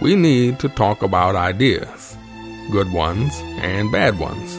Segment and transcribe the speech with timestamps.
[0.00, 2.16] We need to talk about ideas,
[2.70, 4.58] good ones and bad ones.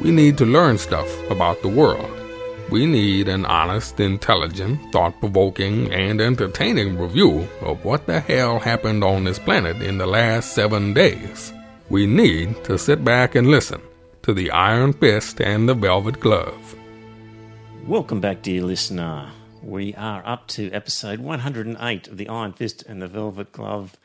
[0.00, 2.10] We need to learn stuff about the world.
[2.68, 9.04] We need an honest, intelligent, thought provoking, and entertaining review of what the hell happened
[9.04, 11.52] on this planet in the last seven days.
[11.88, 13.80] We need to sit back and listen
[14.22, 16.76] to the Iron Fist and the Velvet Glove.
[17.86, 19.30] Welcome back, dear listener.
[19.62, 23.96] We are up to episode 108 of the Iron Fist and the Velvet Glove.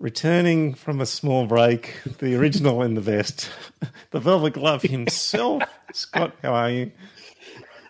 [0.00, 3.50] Returning from a small break, the original in the vest,
[4.12, 5.62] the Velvet Glove himself.
[5.92, 6.90] Scott, how are you?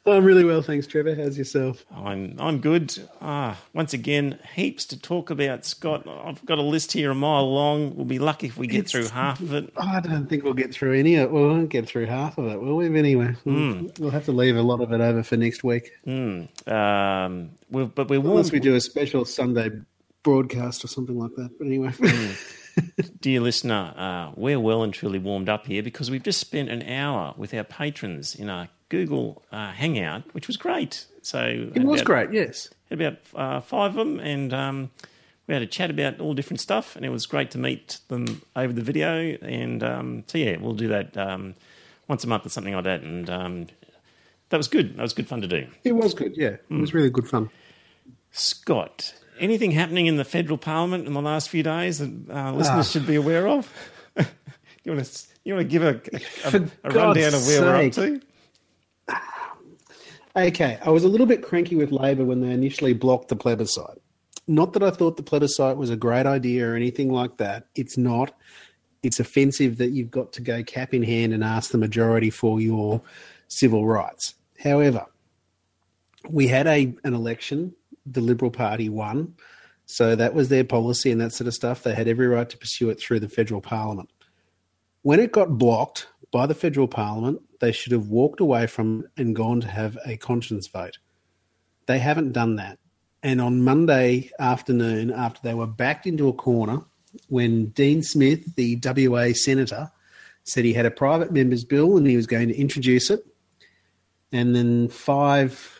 [0.04, 1.14] I'm really well, thanks, Trevor.
[1.14, 1.84] How's yourself?
[1.94, 2.98] I'm I'm good.
[3.20, 6.04] Ah, once again, heaps to talk about, Scott.
[6.08, 7.94] I've got a list here a mile long.
[7.94, 9.72] We'll be lucky if we get It's- through half of it.
[9.76, 11.32] I don't think we'll get through any of it.
[11.32, 12.86] We won't get through half of it, will we?
[12.86, 15.92] Anyway, we'll, we'll have to leave a lot of it over for next week.
[16.08, 19.70] Um, we've, but we're warm, Unless we do a special Sunday
[20.22, 21.58] broadcast or something like that.
[21.58, 21.92] But anyway,
[23.20, 23.94] dear listener.
[23.96, 27.54] Uh, we're well and truly warmed up here because we've just spent an hour with
[27.54, 31.06] our patrons in our Google uh, Hangout, which was great.
[31.22, 32.68] So it was great, yes.
[32.88, 34.90] had about uh, five of them, and um,
[35.46, 38.42] we had a chat about all different stuff, and it was great to meet them
[38.56, 39.36] over the video.
[39.42, 41.54] And um, so, yeah, we'll do that um,
[42.08, 43.02] once a month or something like that.
[43.02, 43.66] And um,
[44.50, 44.96] that was good.
[44.96, 45.66] That was good fun to do.
[45.84, 46.56] It was good, yeah.
[46.70, 47.50] It was really good fun.
[48.32, 52.86] Scott, anything happening in the federal parliament in the last few days that uh, listeners
[52.86, 52.90] Ah.
[52.90, 53.72] should be aware of?
[54.16, 56.00] you want to you want to give a,
[56.56, 58.20] a, a rundown of where we're up to?
[60.36, 64.00] Okay, I was a little bit cranky with Labor when they initially blocked the plebiscite.
[64.46, 67.66] Not that I thought the plebiscite was a great idea or anything like that.
[67.74, 68.32] It's not.
[69.02, 72.60] It's offensive that you've got to go cap in hand and ask the majority for
[72.60, 73.00] your
[73.48, 74.34] civil rights.
[74.62, 75.06] However,
[76.28, 77.74] we had a an election.
[78.06, 79.34] The Liberal Party won,
[79.86, 81.82] so that was their policy and that sort of stuff.
[81.82, 84.10] They had every right to pursue it through the federal parliament.
[85.02, 89.20] When it got blocked by the federal parliament, they should have walked away from it
[89.20, 90.98] and gone to have a conscience vote.
[91.86, 92.78] They haven't done that.
[93.22, 96.82] And on Monday afternoon, after they were backed into a corner,
[97.28, 99.90] when Dean Smith, the WA senator,
[100.44, 103.26] said he had a private member's bill and he was going to introduce it,
[104.32, 105.78] and then five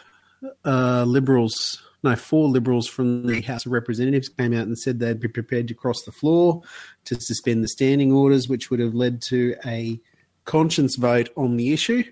[0.65, 5.21] uh, liberals, no, four liberals from the House of Representatives came out and said they'd
[5.21, 6.63] be prepared to cross the floor
[7.05, 10.01] to suspend the standing orders, which would have led to a
[10.45, 12.03] conscience vote on the issue.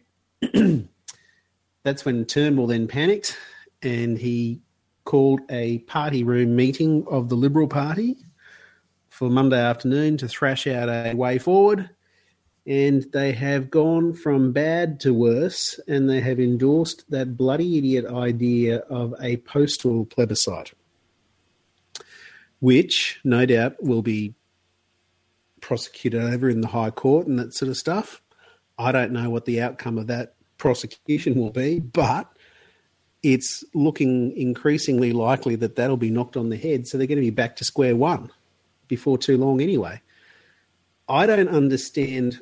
[1.84, 3.36] That's when Turnbull then panicked
[3.82, 4.60] and he
[5.04, 8.16] called a party room meeting of the Liberal Party
[9.08, 11.88] for Monday afternoon to thrash out a way forward.
[12.68, 18.04] And they have gone from bad to worse and they have endorsed that bloody idiot
[18.04, 20.72] idea of a postal plebiscite,
[22.60, 24.34] which no doubt will be
[25.62, 28.20] prosecuted over in the High Court and that sort of stuff.
[28.78, 32.30] I don't know what the outcome of that prosecution will be, but
[33.22, 36.86] it's looking increasingly likely that that'll be knocked on the head.
[36.86, 38.30] So they're going to be back to square one
[38.88, 40.02] before too long, anyway.
[41.08, 42.40] I don't understand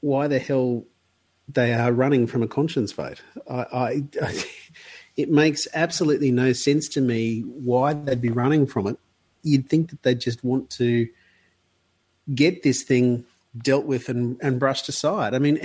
[0.00, 0.84] why the hell
[1.48, 3.22] they are running from a conscience vote.
[3.50, 4.04] I, I,
[5.16, 8.98] it makes absolutely no sense to me why they'd be running from it.
[9.42, 11.08] You'd think that they'd just want to
[12.34, 13.24] get this thing
[13.56, 15.34] dealt with and, and brushed aside.
[15.34, 15.60] I mean,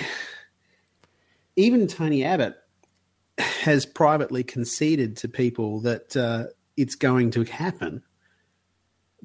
[1.55, 2.55] even Tony Abbott
[3.37, 6.45] has privately conceded to people that uh,
[6.77, 8.03] it's going to happen,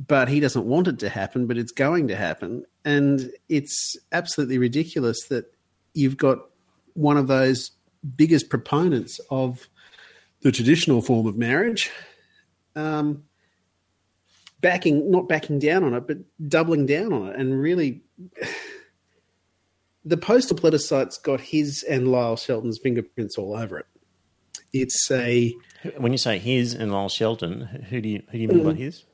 [0.06, 2.64] but he doesn't want it to happen, but it's going to happen.
[2.84, 5.53] And it's absolutely ridiculous that
[5.92, 6.38] you've got
[6.94, 7.72] one of those
[8.16, 9.69] biggest proponents of
[10.42, 11.91] the traditional form of marriage
[12.76, 13.25] um,
[14.60, 18.03] backing, not backing down on it, but doubling down on it and really
[20.04, 23.87] the postal plebiscite's got his and Lyle Shelton's fingerprints all over it.
[24.72, 25.54] It's a
[25.97, 28.75] When you say his and Lyle Shelton, who do you who do you mean by
[28.75, 29.05] his?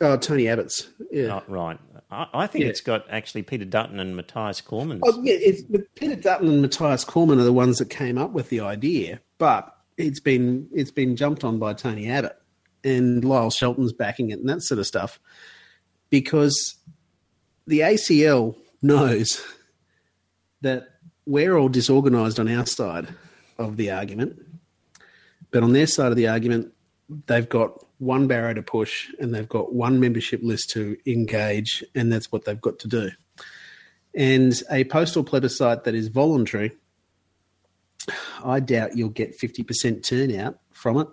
[0.00, 0.88] Oh Tony Abbott's.
[1.10, 1.40] Yeah.
[1.40, 1.78] Oh, right.
[2.10, 2.70] I, I think Yeah.
[2.70, 5.02] it's got actually Peter Dutton and Mathias Cormann's.
[5.04, 5.62] Oh, yeah, it's,
[5.94, 9.74] Peter Dutton and Mathias Cormann are the ones that came up with the idea, but
[9.98, 12.36] it's been it's been jumped on by Tony Abbott
[12.84, 15.20] and Lyle Shelton's backing it and that sort of stuff
[16.10, 16.74] because
[17.66, 19.44] the ACL knows
[20.62, 20.88] that
[21.26, 23.08] we're all disorganised on our side
[23.58, 24.40] of the argument,
[25.52, 26.72] but on their side of the argument,
[27.26, 32.12] they've got one barrow to push and they've got one membership list to engage, and
[32.12, 33.10] that's what they've got to do
[34.14, 36.72] and a postal plebiscite that is voluntary,
[38.44, 41.08] I doubt you'll get 50% turnout from it.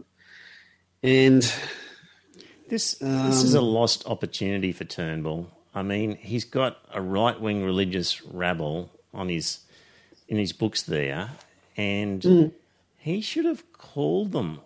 [1.02, 1.54] And
[2.68, 5.50] This this is a um, lost opportunity for Turnbull.
[5.74, 9.62] I mean, he's got a right wing religious rabble on his
[10.28, 11.32] in his books there,
[11.76, 12.52] and mm.
[12.98, 14.60] he should have called them,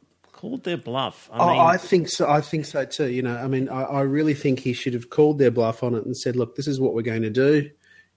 [0.44, 1.30] called their bluff.
[1.31, 2.30] I Oh, I think so.
[2.30, 3.10] I think so too.
[3.10, 5.95] You know, I mean, I, I really think he should have called their bluff on
[5.95, 7.72] it and said, "Look, this is what we're going to do.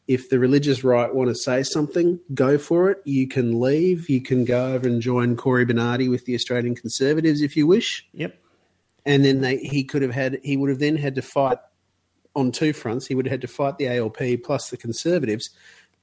[0.09, 3.01] If the religious right want to say something, go for it.
[3.05, 4.11] You can leave.
[4.11, 8.05] You can go over and join Cory Bernardi with the Australian Conservatives if you wish."
[8.13, 8.37] yep,
[9.05, 10.41] And then they, he could have had.
[10.43, 11.59] He would have then had to fight
[12.35, 13.07] on two fronts.
[13.07, 15.51] He would have had to fight the ALP plus the Conservatives.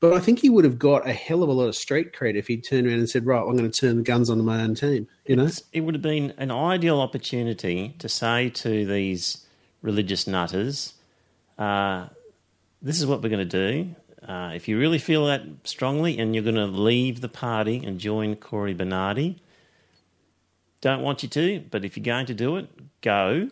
[0.03, 2.35] But I think he would have got a hell of a lot of street cred
[2.35, 4.61] if he'd turned around and said, "Right, I'm going to turn the guns on my
[4.61, 5.49] own team." You know.
[5.71, 9.45] it would have been an ideal opportunity to say to these
[9.81, 10.95] religious nutters,
[11.57, 12.07] uh,
[12.81, 13.95] "This is what we're going to do."
[14.27, 17.97] Uh, if you really feel that strongly and you're going to leave the party and
[17.97, 19.41] join Cory Bernardi,
[20.81, 22.67] don't want you to, but if you're going to do it,
[22.99, 23.49] go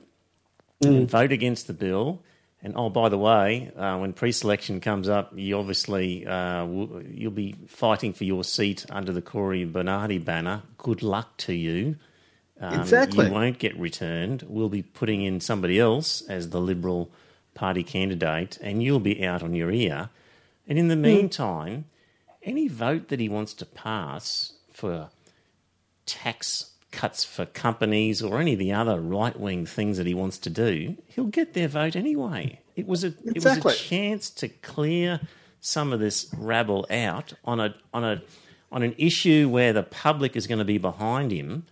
[0.83, 2.21] and vote against the bill.
[2.63, 7.31] And oh, by the way, uh, when pre-selection comes up, you obviously uh, w- you'll
[7.31, 10.61] be fighting for your seat under the Cory Bernardi banner.
[10.77, 11.95] Good luck to you.
[12.59, 13.25] Um, Exactly.
[13.25, 14.43] You won't get returned.
[14.47, 17.09] We'll be putting in somebody else as the Liberal
[17.55, 20.09] Party candidate, and you'll be out on your ear.
[20.67, 21.85] And in the meantime,
[22.43, 25.09] any vote that he wants to pass for
[26.05, 30.37] tax cuts for companies or any of the other right wing things that he wants
[30.39, 32.59] to do, he'll get their vote anyway.
[32.75, 35.19] It was a it was a chance to clear
[35.59, 38.21] some of this rabble out on a on a
[38.71, 41.65] on an issue where the public is going to be behind him,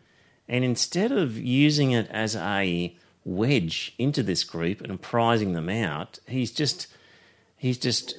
[0.47, 6.19] and instead of using it as a wedge into this group and prizing them out,
[6.27, 6.87] he's just
[7.57, 8.17] he's just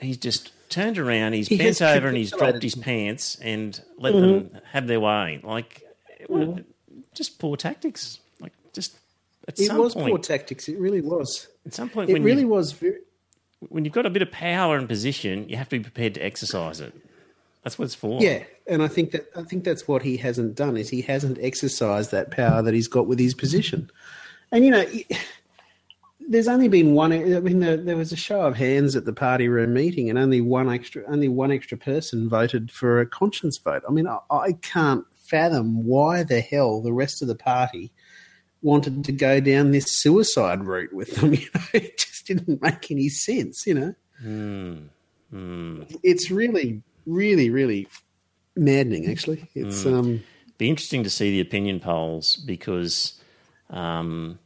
[0.00, 4.14] he's just turned around, he's He bent over and he's dropped his pants and let
[4.14, 4.58] them mm-hmm.
[4.72, 5.40] have their way.
[5.42, 5.82] Like,
[6.30, 6.64] what-
[7.14, 8.20] just poor tactics.
[8.40, 8.96] Like, just
[9.48, 10.68] at It was point, poor tactics.
[10.68, 11.48] It really was.
[11.66, 12.72] at some point, It when really was.
[12.72, 12.98] Very,
[13.68, 16.20] when you've got a bit of power and position, you have to be prepared to
[16.24, 16.94] exercise it.
[17.62, 18.22] That's what it's for.
[18.22, 21.36] yeah, and I think that I think that's what he hasn't done is he hasn't
[21.42, 23.90] exercised that power that he's got with his position.
[24.50, 24.86] And you know,
[26.28, 27.12] there's only been one.
[27.12, 30.18] I mean, there, there was a show of hands at the party room meeting, and
[30.18, 33.82] only one extra, only one extra person voted for a conscience vote.
[33.88, 37.92] I mean, I, I can't fathom why the hell the rest of the party
[38.62, 41.32] wanted to go down this suicide route with them.
[41.40, 43.66] You know, it just didn't make any sense.
[43.66, 43.94] You know,
[46.02, 47.86] it's really, really, really
[48.56, 49.10] maddening.
[49.10, 50.22] Actually, it's um,
[50.58, 53.14] Be interesting to see the opinion polls because,
[53.70, 54.38] um,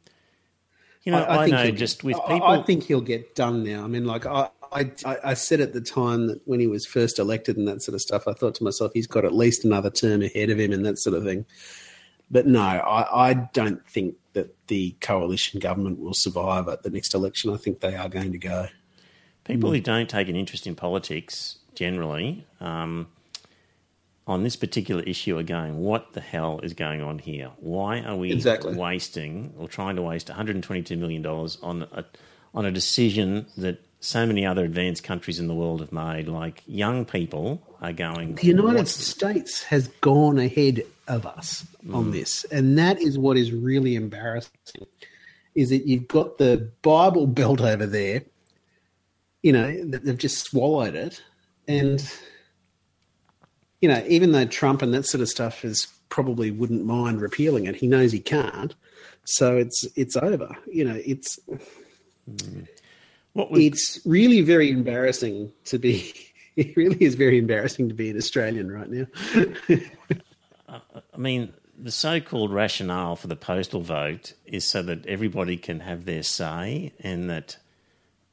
[1.02, 2.48] you know, I, know he'll get- just with I- people.
[2.48, 3.84] I, think he'll get done now.
[3.84, 6.84] I mean, like I, I, I I said at the time that when he was
[6.84, 9.64] first elected and that sort of stuff, I thought to myself, he's got at least
[9.64, 11.46] another term ahead of him and that sort of thing.
[12.30, 17.14] But no, I, I don't think that the coalition government will survive at the next
[17.14, 17.52] election.
[17.52, 18.66] I think they are going to go.
[19.44, 19.74] People Hmm.
[19.76, 23.08] who don't take an interest in politics generally um,
[24.26, 27.50] on this particular issue are going, what the hell is going on here?
[27.60, 28.74] Why are we Exactly.
[28.74, 32.04] wasting or trying to waste $122 million on a,
[32.54, 36.28] on a decision that so many other advanced countries in the world have made?
[36.28, 42.06] Like young people are going, The United "What's- States has gone ahead of us on
[42.06, 42.12] mm.
[42.12, 44.52] this, and that is what is really embarrassing.
[45.54, 48.22] Is that you've got the Bible Belt over there,
[49.42, 51.22] you know, they've just swallowed it,
[51.68, 52.02] and
[53.80, 57.66] you know, even though Trump and that sort of stuff is probably wouldn't mind repealing
[57.66, 58.74] it, he knows he can't.
[59.24, 60.56] So it's it's over.
[60.66, 61.38] You know, it's
[62.30, 62.66] mm.
[63.34, 66.12] What would, it's really very embarrassing to be.
[66.56, 69.06] It really is very embarrassing to be an Australian right now.
[70.68, 76.04] I mean, the so-called rationale for the postal vote is so that everybody can have
[76.04, 77.56] their say and that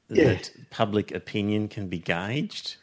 [0.09, 0.25] Yeah.
[0.25, 2.75] that public opinion can be gauged.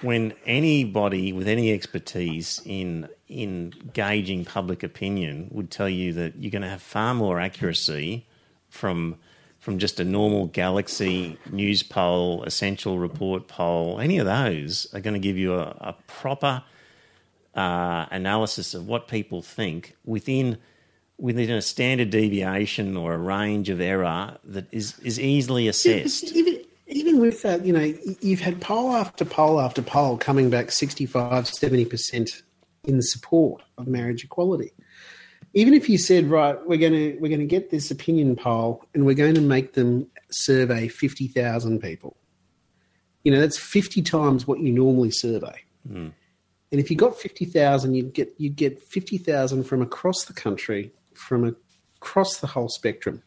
[0.00, 6.50] When anybody with any expertise in in gauging public opinion would tell you that you're
[6.50, 8.26] going to have far more accuracy
[8.70, 9.18] from
[9.62, 15.20] from just a normal Galaxy Newspoll, essential report poll, any of those are going to
[15.20, 16.64] give you a, a proper
[17.54, 20.58] uh, analysis of what people think within
[21.16, 26.24] within a standard deviation or a range of error that is is easily assessed.
[26.32, 30.72] Even, even with that, you know, you've had poll after poll after poll coming back
[30.72, 32.42] 65, 70%
[32.82, 34.72] in support of marriage equality.
[35.54, 38.84] Even if you said, right, we're going to we're going to get this opinion poll
[38.94, 42.16] and we're going to make them survey 50,000 people.
[43.24, 45.62] You know, that's 50 times what you normally survey.
[45.86, 46.08] Hmm.
[46.70, 51.56] And if you got 50,000, you'd get you'd get 50,000 from across the country from
[51.98, 53.22] across the whole spectrum.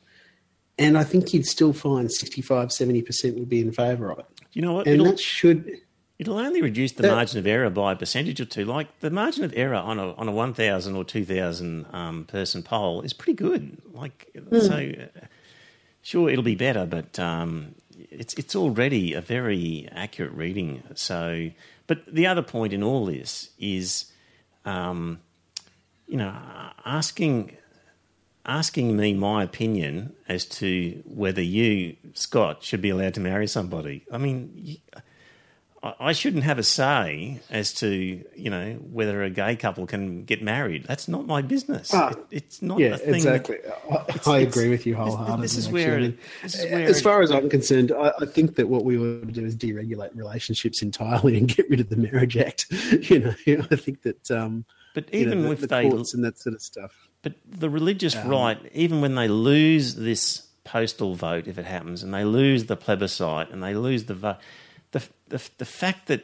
[0.78, 4.26] And I think you'd still find 65, 70% would be in favour of it.
[4.52, 4.88] You know what?
[4.88, 5.72] And that should,
[6.18, 8.66] it'll only reduce the margin of error by a percentage or two.
[8.66, 12.26] Like the margin of error on a on a one thousand or two thousand um,
[12.26, 13.78] person poll is pretty good.
[13.92, 15.26] Like so, uh,
[16.02, 20.84] sure it'll be better, but um, it's it's already a very accurate reading.
[20.96, 21.52] So,
[21.88, 24.12] but the other point in all this is,
[24.64, 25.20] um,
[26.08, 26.34] you know,
[26.86, 27.58] asking
[28.46, 34.06] asking me my opinion as to whether you, Scott, should be allowed to marry somebody.
[34.12, 34.78] I mean, you,
[35.86, 37.88] I, I shouldn't have a say as to
[38.36, 40.86] you know whether a gay couple can get married.
[40.86, 41.92] That's not my business.
[41.94, 43.16] Ah, It- it's not yeah, a thing.
[43.16, 43.58] exactly.
[43.90, 44.02] I, I
[44.40, 45.42] it's- agree with you wholeheartedly.
[45.44, 46.14] this is where- I
[46.44, 49.32] this is where- as far as I'm concerned, I, I think that what we would
[49.34, 52.66] do is deregulate relationships entirely and get rid of the Marriage Act.
[53.10, 53.34] you know,
[53.72, 54.66] I think that um,
[54.96, 57.08] But you know, even the, if the they courts and that sort of stuff.
[57.22, 62.02] But the religious Um, right, even when they lose this postal vote, if it happens,
[62.04, 64.38] and they lose the plebiscite, and they lose the vote,
[64.96, 66.24] the, the the fact that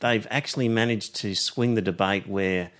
[0.00, 2.70] they've actually managed to swing the debate where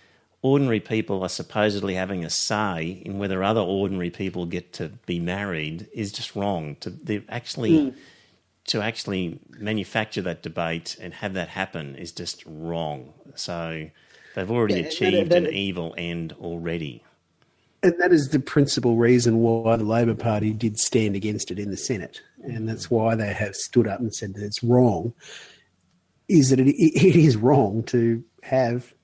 [0.42, 5.20] ordinary people are supposedly having a say in whether other ordinary people get to be
[5.20, 6.76] married is just wrong.
[6.80, 7.96] To they actually hmm.
[8.66, 13.12] to actually manufacture that debate and have that happen is just wrong.
[13.36, 13.88] So
[14.34, 17.04] they've already Yeah, that- achieved that- an evil end already.
[17.80, 21.70] And that is the principal reason why the Labor Party did stand against it in
[21.70, 22.22] the Senate.
[22.42, 25.12] And that's why they have stood up and said that it's wrong,
[26.28, 28.94] is that it, it is wrong to have,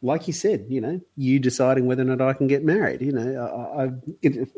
[0.00, 3.02] like you said, you know, you deciding whether or not I can get married.
[3.02, 3.90] You know, I, I,
[4.22, 4.48] it,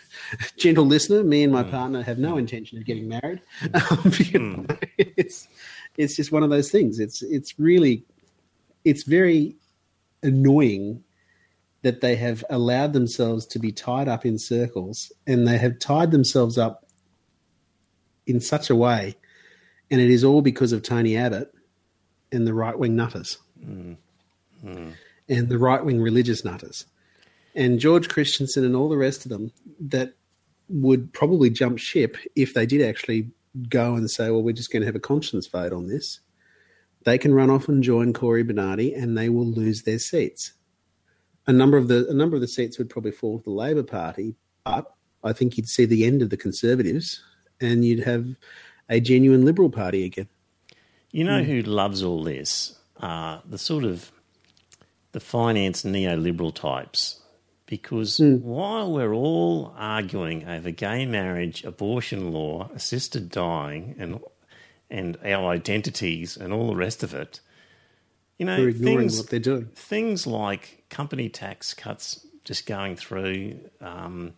[0.56, 1.70] gentle listener, me and my hmm.
[1.70, 2.38] partner have no hmm.
[2.38, 3.40] intention of getting married.
[3.60, 3.68] Hmm.
[3.90, 4.66] Um, you know,
[4.98, 5.48] it's,
[5.96, 6.98] it's just one of those things.
[6.98, 8.04] It's, it's really,
[8.84, 9.56] it's very
[10.22, 11.04] annoying
[11.82, 16.10] that they have allowed themselves to be tied up in circles and they have tied
[16.10, 16.87] themselves up
[18.28, 19.16] in such a way
[19.90, 21.52] and it is all because of Tony Abbott
[22.30, 24.90] and the right wing nutters mm-hmm.
[25.28, 26.84] and the right wing religious nutters.
[27.54, 30.14] And George Christensen and all the rest of them that
[30.68, 33.30] would probably jump ship if they did actually
[33.68, 36.20] go and say, well, we're just going to have a conscience vote on this.
[37.04, 40.52] They can run off and join Cory Bernardi and they will lose their seats.
[41.46, 43.82] A number of the a number of the seats would probably fall to the Labor
[43.82, 44.92] Party, but
[45.24, 47.22] I think you'd see the end of the Conservatives,
[47.60, 48.26] and you'd have
[48.88, 50.28] a genuine Liberal Party again.
[51.10, 52.78] You know who loves all this?
[53.00, 54.10] Uh, the sort of
[55.12, 57.20] the finance neoliberal types.
[57.66, 58.36] Because Hmm.
[58.36, 64.20] while we're all arguing over gay marriage, abortion law, assisted dying, and
[64.90, 67.40] and our identities and all the rest of it,
[68.38, 69.66] you know, They're ignoring things, what they're doing.
[69.74, 73.58] things like company tax cuts just going through.
[73.82, 74.32] Um,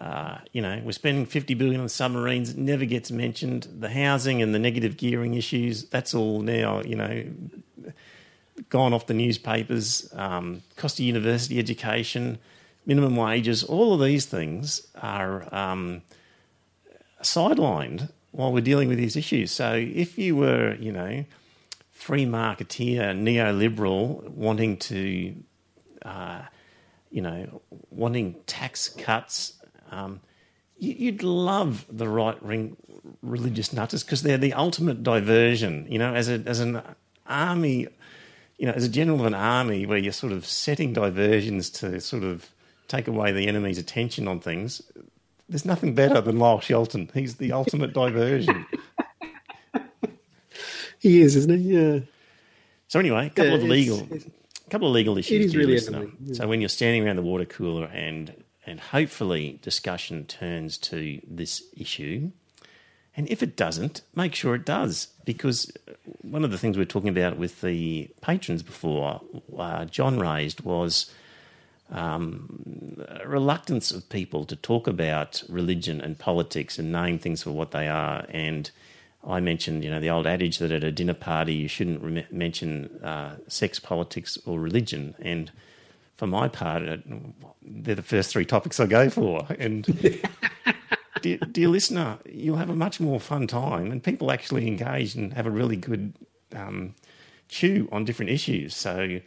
[0.00, 2.50] uh, you know, we're spending fifty billion on submarines.
[2.50, 3.68] It never gets mentioned.
[3.78, 5.84] The housing and the negative gearing issues.
[5.84, 6.80] That's all now.
[6.80, 7.24] You know,
[8.70, 10.10] gone off the newspapers.
[10.14, 12.38] Um, cost of university education,
[12.86, 13.62] minimum wages.
[13.62, 16.02] All of these things are um,
[17.22, 19.50] sidelined while we're dealing with these issues.
[19.50, 21.24] So if you were, you know,
[21.90, 25.34] free marketeer, neoliberal, wanting to,
[26.02, 26.42] uh,
[27.10, 29.54] you know, wanting tax cuts,
[29.90, 30.20] um,
[30.78, 32.76] you, you'd love the right wing
[33.22, 35.86] religious nutters because they're the ultimate diversion.
[35.88, 36.80] You know, as a as an
[37.26, 37.86] army,
[38.58, 42.00] you know, as a general of an army, where you're sort of setting diversions to
[42.00, 42.50] sort of
[42.88, 44.82] take away the enemy's attention on things.
[45.48, 47.10] There's nothing better than Lyle Shelton.
[47.12, 48.66] He's the ultimate diversion.
[50.98, 51.74] He is, isn't he?
[51.74, 52.00] Yeah.
[52.88, 54.00] So anyway, a couple Yeah, of legal,
[54.66, 55.46] a couple of legal issues.
[55.46, 55.96] is dear really listener.
[55.98, 56.34] annoying, yeah.
[56.34, 58.34] So when you're standing around the water cooler and
[58.70, 62.30] and hopefully discussion turns to this issue,
[63.16, 65.70] and if it doesn't, make sure it does because
[66.22, 69.20] one of the things we were talking about with the patrons before,
[69.58, 71.10] uh, John raised was.
[71.92, 77.72] Um, reluctance of people to talk about religion and politics and name things for what
[77.72, 78.26] they are.
[78.28, 78.70] And
[79.26, 82.26] I mentioned, you know, the old adage that at a dinner party you shouldn't rem-
[82.30, 85.16] mention uh, sex, politics, or religion.
[85.18, 85.50] And
[86.20, 86.98] for my part, uh,
[87.62, 89.46] they're the first three topics I go for.
[89.58, 89.86] And
[91.22, 95.32] dear, dear listener, you'll have a much more fun time, and people actually engage and
[95.32, 96.12] have a really good
[96.54, 96.94] um,
[97.48, 98.76] chew on different issues.
[98.76, 99.20] So,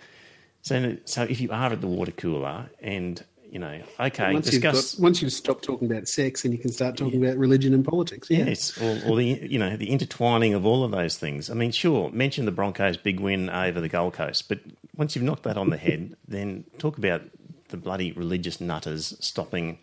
[0.61, 4.63] so, so if you are at the water cooler and you know, okay, Once you've,
[4.63, 7.85] got, once you've stopped talking about sex and you can start talking about religion and
[7.85, 8.27] politics.
[8.27, 8.45] Yeah.
[8.45, 11.51] Yes, or, or the you know the intertwining of all of those things.
[11.51, 14.57] I mean, sure, mention the Broncos' big win over the Gold Coast, but
[14.95, 17.21] once you've knocked that on the head, then talk about
[17.69, 19.77] the bloody religious nutters stopping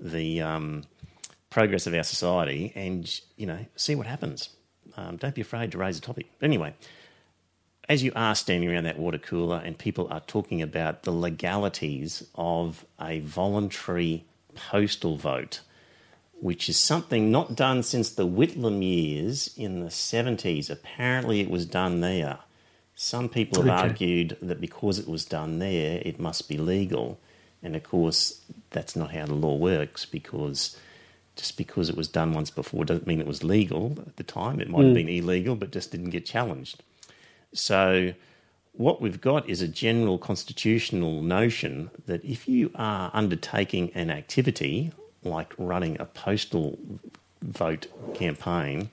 [0.00, 0.82] the um,
[1.50, 4.48] progress of our society, and you know, see what happens.
[4.96, 6.26] Um, don't be afraid to raise a topic.
[6.40, 6.74] But anyway,
[7.88, 12.26] as you are standing around that water cooler and people are talking about the legalities
[12.34, 14.24] of a voluntary
[14.54, 15.60] postal vote,
[16.40, 20.70] which is something not done since the Whitlam years in the 70s.
[20.70, 22.38] Apparently, it was done there.
[22.94, 23.88] Some people have Okay.
[23.88, 27.18] argued that because it was done there, it must be legal.
[27.62, 30.76] And of course, that's not how the law works because
[31.36, 34.60] just because it was done once before doesn't mean it was legal at the time.
[34.60, 34.94] It might have hmm.
[34.94, 36.82] been illegal, but just didn't get challenged.
[37.54, 38.12] So,
[38.72, 44.92] what we've got is a general constitutional notion that if you are undertaking an activity
[45.22, 46.78] like running a postal
[47.40, 48.90] vote campaign,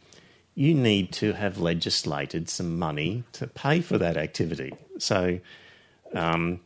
[0.53, 4.71] you need to have legislated some money to pay for that activity.
[4.99, 5.39] So,
[6.13, 6.59] um,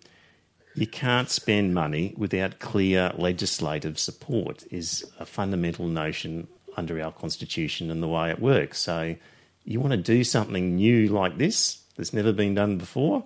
[0.75, 7.89] you can't spend money without clear legislative support is a fundamental notion under our constitution
[7.89, 8.79] and the way it works.
[8.79, 9.15] So
[9.63, 13.25] you want to do something new like this that's never been done before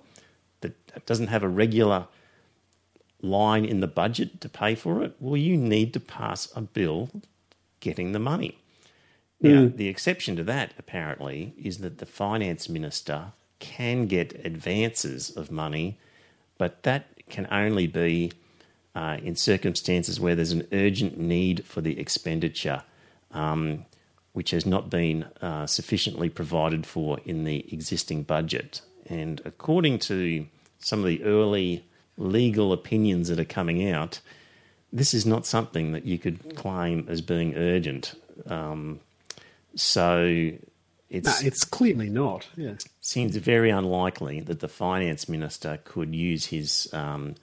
[0.62, 2.08] that doesn't have a regular
[3.22, 7.10] line in the budget to pay for it, well you need to pass a bill
[7.80, 8.58] getting the money.
[9.42, 15.50] Now, the exception to that apparently is that the finance minister can get advances of
[15.50, 15.98] money
[16.60, 18.32] but that can only be
[18.94, 22.84] uh, in circumstances where there's an urgent need for the expenditure,
[23.32, 23.86] um,
[24.34, 28.82] which has not been uh, sufficiently provided for in the existing budget.
[29.08, 30.46] And according to
[30.80, 31.86] some of the early
[32.18, 34.20] legal opinions that are coming out,
[34.92, 38.16] this is not something that you could claim as being urgent.
[38.48, 39.00] Um,
[39.76, 40.52] so
[41.10, 42.48] it's, No, it's clearly not.
[42.56, 42.76] Yeah.
[43.02, 47.36] seems very unlikely that the finance minister could use his um,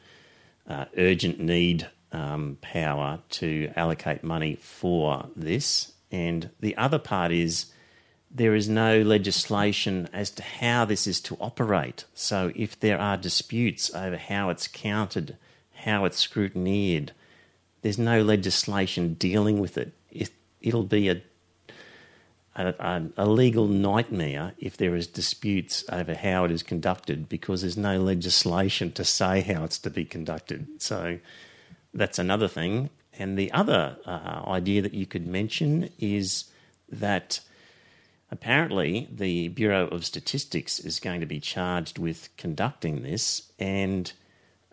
[0.68, 5.92] uh, urgent need um, power to allocate money for this.
[6.16, 7.66] And the other part is
[8.30, 12.06] there is no legislation as to how this is to operate.
[12.14, 15.36] So if there are disputes over how it's counted,
[15.74, 17.10] how it's scrutineered,
[17.82, 19.92] there's no legislation dealing with it.
[20.10, 20.30] it
[20.62, 21.20] it'll be a,
[22.54, 27.76] a, a legal nightmare if there is disputes over how it is conducted because there's
[27.76, 30.66] no legislation to say how it's to be conducted.
[30.78, 31.18] So
[31.92, 32.88] that's another thing.
[33.18, 36.44] And the other uh, idea that you could mention is
[36.88, 37.40] that
[38.30, 44.12] apparently the Bureau of Statistics is going to be charged with conducting this, and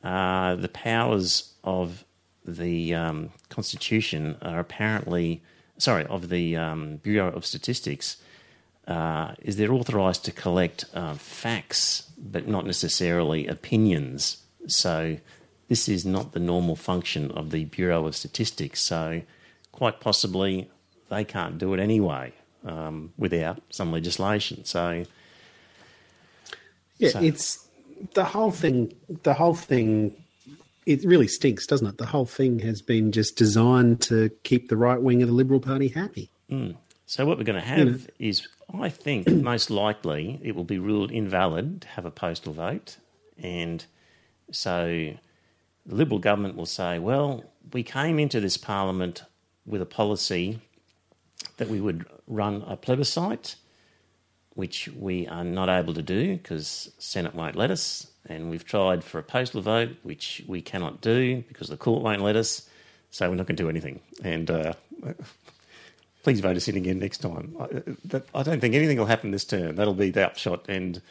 [0.04, 2.04] uh, the powers of
[2.46, 5.42] the um, Constitution are apparently,
[5.78, 8.18] sorry, of the um, Bureau of Statistics,
[8.88, 14.44] uh, is they're authorised to collect uh, facts, but not necessarily opinions.
[14.68, 15.18] So
[15.74, 18.80] this is not the normal function of the Bureau of Statistics.
[18.80, 19.24] So
[19.72, 20.70] quite possibly
[21.10, 22.32] they can't do it anyway
[22.64, 24.66] um, without some legislation.
[24.66, 25.06] So
[27.00, 27.68] Yeah, So- it's
[28.14, 28.94] the whole thing.
[29.24, 30.14] The whole thing.
[30.86, 31.98] It really stinks, doesn't it?
[31.98, 35.60] The whole thing has been just designed to keep the right wing of the Liberal
[35.60, 36.30] Party happy.
[37.08, 41.10] So what we're going to have is, I think, most likely it will be ruled
[41.12, 42.98] invalid to have a postal vote,
[43.42, 43.84] and
[44.52, 45.14] so
[45.86, 49.24] the Liberal government will say, "Well, we came into this Parliament
[49.66, 50.60] with a policy
[51.58, 53.56] that we would run a plebiscite,
[54.54, 59.04] which we are not able to do because Senate won't let us, and we've tried
[59.04, 62.70] for a postal vote, which we cannot do because the court won't let us.
[63.10, 64.74] So we're not going to do anything." And uh,
[66.24, 67.56] please vote us in again next time.
[67.60, 67.68] I,
[68.06, 69.76] that, I don't think anything will happen this term.
[69.76, 71.02] That'll be the upshot, and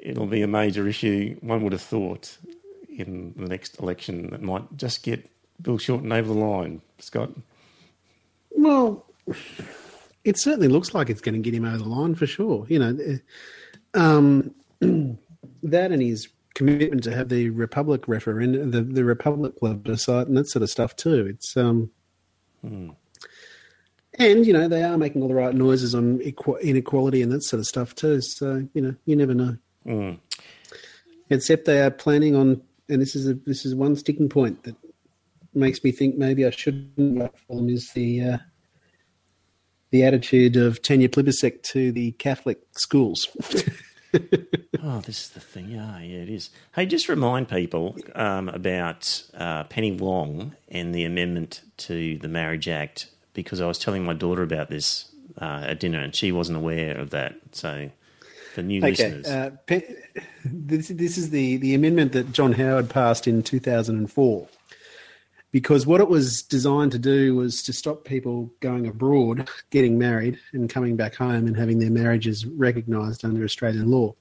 [0.00, 1.36] it'll be a major issue.
[1.40, 2.36] One would have thought
[2.98, 5.28] in the next election that might just get
[5.60, 6.82] Bill Shorten over the line.
[6.98, 7.30] Scott,
[8.50, 9.04] Well,
[10.24, 12.66] it certainly looks like it's going to get him over the line for sure.
[12.68, 13.18] You know,
[13.94, 14.54] um,
[15.62, 20.48] that and his commitment to have the Republic referendum, the, the Republic plebiscite, and that
[20.48, 21.26] sort of stuff too.
[21.26, 21.90] It's um,
[24.18, 27.60] and you know they are making all the right noises on inequality and that sort
[27.60, 28.20] of stuff too.
[28.20, 29.56] So you know, you never know.
[31.30, 34.76] Except they are planning on, and this is a this is one sticking point that
[35.54, 38.38] makes me think maybe I shouldn't vote for them is the uh,
[39.90, 43.28] the attitude of Tanya Plibersek to the Catholic schools.
[44.82, 45.70] oh, this is the thing.
[45.70, 46.50] Yeah, yeah, it is.
[46.74, 52.68] Hey, just remind people um, about uh, Penny Wong and the amendment to the Marriage
[52.68, 56.58] Act because I was telling my daughter about this uh, at dinner and she wasn't
[56.58, 57.36] aware of that.
[57.52, 57.90] So
[58.54, 59.26] for new Okay, listeners.
[59.26, 59.94] uh, pe-
[60.44, 64.48] this this is the the amendment that John Howard passed in 2004.
[65.50, 70.38] Because what it was designed to do was to stop people going abroad, getting married,
[70.54, 74.14] and coming back home and having their marriages recognised under Australian law.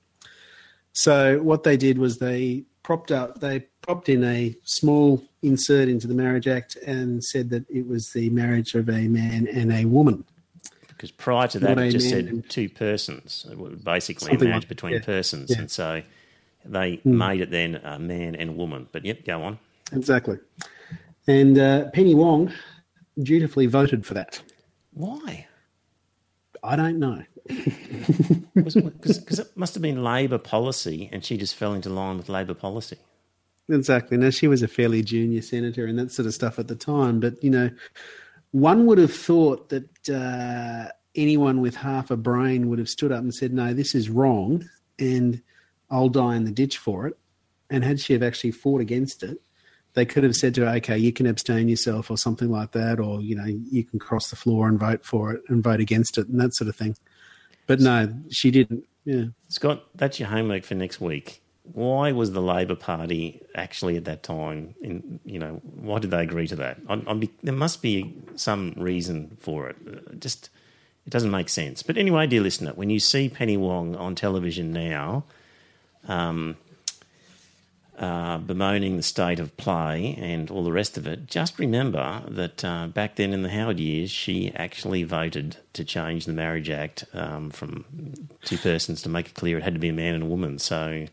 [0.92, 6.06] So what they did was they propped up, they propped in a small insert into
[6.06, 9.86] the Marriage Act and said that it was the marriage of a man and a
[9.86, 10.26] woman.
[11.02, 13.48] Because prior to that, it just said two persons,
[13.84, 15.00] basically Something a marriage like- between yeah.
[15.00, 15.50] persons.
[15.50, 15.58] Yeah.
[15.58, 16.04] And so
[16.64, 18.88] they made it then a man and woman.
[18.92, 19.58] But yep, go on.
[19.92, 20.38] Exactly.
[21.26, 22.54] And uh, Penny Wong
[23.18, 24.44] dutifully voted for that.
[24.94, 25.48] Why?
[26.64, 27.24] I don't know.
[28.54, 32.54] Because it must have been Labor policy and she just fell into line with Labor
[32.54, 32.98] policy.
[33.70, 34.18] Exactly.
[34.18, 37.20] Now, she was a fairly junior senator and that sort of stuff at the time.
[37.22, 37.72] But, you know,
[38.52, 43.20] one would have thought that uh, anyone with half a brain would have stood up
[43.20, 45.42] and said, no, this is wrong and
[45.90, 47.18] I'll die in the ditch for it.
[47.70, 49.42] And had she have actually fought against it,
[49.94, 53.00] they could have said to her, okay, you can abstain yourself or something like that,
[53.00, 56.18] or, you know, you can cross the floor and vote for it and vote against
[56.18, 56.96] it and that sort of thing.
[57.68, 58.86] But no, she didn't.
[59.04, 59.26] Yeah.
[59.50, 61.41] Scott, that's your homework for next week.
[61.74, 64.76] Why was the Labor Party actually at that time?
[64.82, 66.80] In you know, why did they agree to that?
[66.88, 69.76] I'm be, there must be some reason for it.
[69.88, 70.50] Uh, Just
[71.06, 71.84] it doesn't make sense.
[71.84, 75.24] But anyway, dear listener, when you see Penny Wong on television now,
[76.08, 76.58] um,
[77.98, 82.66] uh, bemoaning the state of play and all the rest of it, just remember that
[82.66, 87.06] uh, back then in the Howard years, she actually voted to change the Marriage Act
[87.14, 87.86] um, from
[88.44, 90.60] two persons to make it clear it had to be a man and a woman.
[90.60, 91.06] So,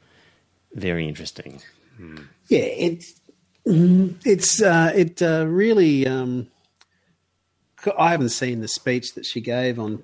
[0.75, 1.61] very interesting.
[2.49, 3.21] Yeah, it's
[3.67, 6.07] mm, it's uh, it uh, really.
[6.07, 6.49] Um,
[7.99, 10.03] I haven't seen the speech that she gave on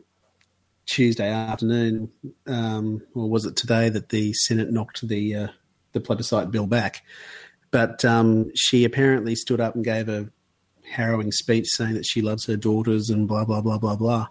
[0.87, 2.11] Tuesday afternoon,
[2.46, 5.48] um, or was it today that the Senate knocked the uh,
[5.92, 7.03] the plebiscite bill back?
[7.70, 10.29] But um, she apparently stood up and gave a
[10.88, 14.29] harrowing speech saying that she loves her daughters and blah blah blah blah blah.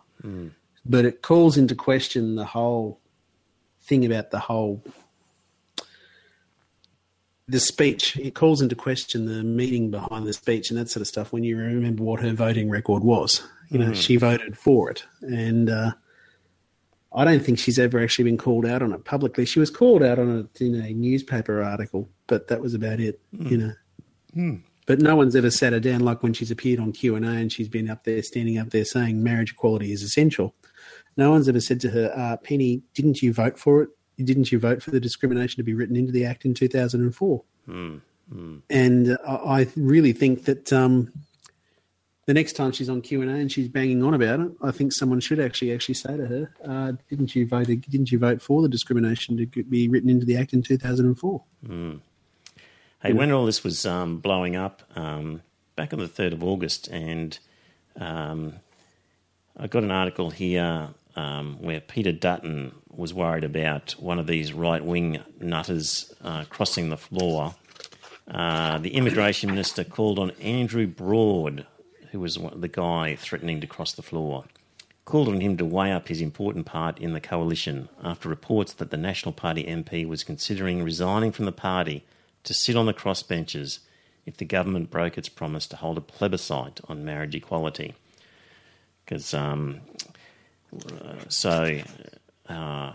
[0.86, 3.00] But it calls into question the whole
[3.82, 4.84] thing about the whole
[7.48, 11.08] the speech it calls into question the meaning behind the speech and that sort of
[11.08, 13.44] stuff when you remember what her voting record was.
[13.70, 15.04] You know she voted for it.
[15.22, 15.92] And uh,
[17.16, 19.46] i don't think she's ever actually been called out on it publicly.
[19.46, 23.20] She was called out on it in a newspaper article but that was about it
[23.32, 23.74] you know.
[24.86, 27.70] But no one's ever sat her down like when she's appeared on q&a and she's
[27.70, 30.56] been up there standing up there saying marriage equality is essential.
[31.18, 34.60] No one's ever said to her uh, penny didn't you vote for it didn't you
[34.60, 37.44] vote for the discrimination to be written into the act in 2004
[38.70, 41.12] and uh, I I really think that um,
[42.26, 44.72] the next time she's on Q and A and she's banging on about it, I
[44.72, 47.68] think someone should actually actually say to her, uh, "Didn't you vote?
[47.68, 51.44] Didn't you vote for the discrimination to be written into the Act in 2004?"
[53.02, 55.42] Hey, when all this was um, blowing up um,
[55.76, 57.38] back on the 3rd of August, and
[57.98, 58.54] um,
[59.58, 64.54] I got an article here um, where Peter Dutton was worried about one of these
[64.54, 67.56] right wing nutters uh, crossing the floor.
[68.30, 71.66] Uh, the immigration minister called on Andrew Broad,
[72.12, 74.46] who was the guy threatening to cross the floor,
[75.06, 78.92] called on him to weigh up his important part in the coalition after reports that
[78.92, 82.06] the National Party MP was considering resigning from the party
[82.44, 83.80] to sit on the crossbenches
[84.26, 87.94] if the government broke its promise to hold a plebiscite on marriage equality.
[89.04, 89.82] Because um,
[91.30, 91.80] so,
[92.50, 92.94] uh,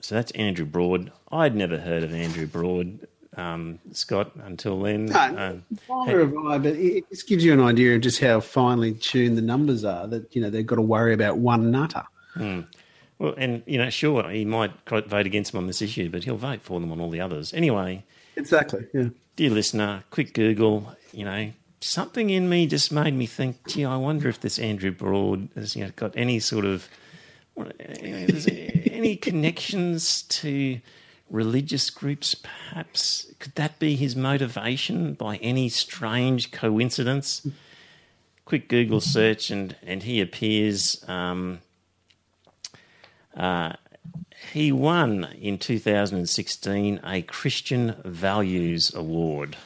[0.00, 1.10] so that's Andrew Broad.
[1.32, 3.06] I'd never heard of Andrew Broad,
[3.36, 5.06] um, Scott, until then.
[5.06, 8.20] No, Um, neither have I, but it it just gives you an idea of just
[8.20, 10.06] how finely tuned the numbers are.
[10.06, 12.04] That you know they've got to worry about one nutter.
[13.18, 16.36] Well, and you know, sure, he might vote against them on this issue, but he'll
[16.36, 17.54] vote for them on all the others.
[17.54, 18.04] Anyway,
[18.36, 18.86] Exactly.
[18.92, 19.08] Yeah.
[19.36, 20.94] dear listener, quick Google.
[21.12, 21.52] You know,
[21.84, 23.66] something in me just made me think.
[23.68, 26.88] Gee, I wonder if this Andrew Broad has you know, got any sort of
[27.56, 30.80] any connections to
[31.30, 32.34] religious groups.
[32.34, 37.46] Perhaps could that be his motivation by any strange coincidence?
[38.44, 41.04] Quick Google search, and and he appears.
[41.08, 41.60] Um,
[44.52, 49.56] he won in 2016 a Christian Values Award.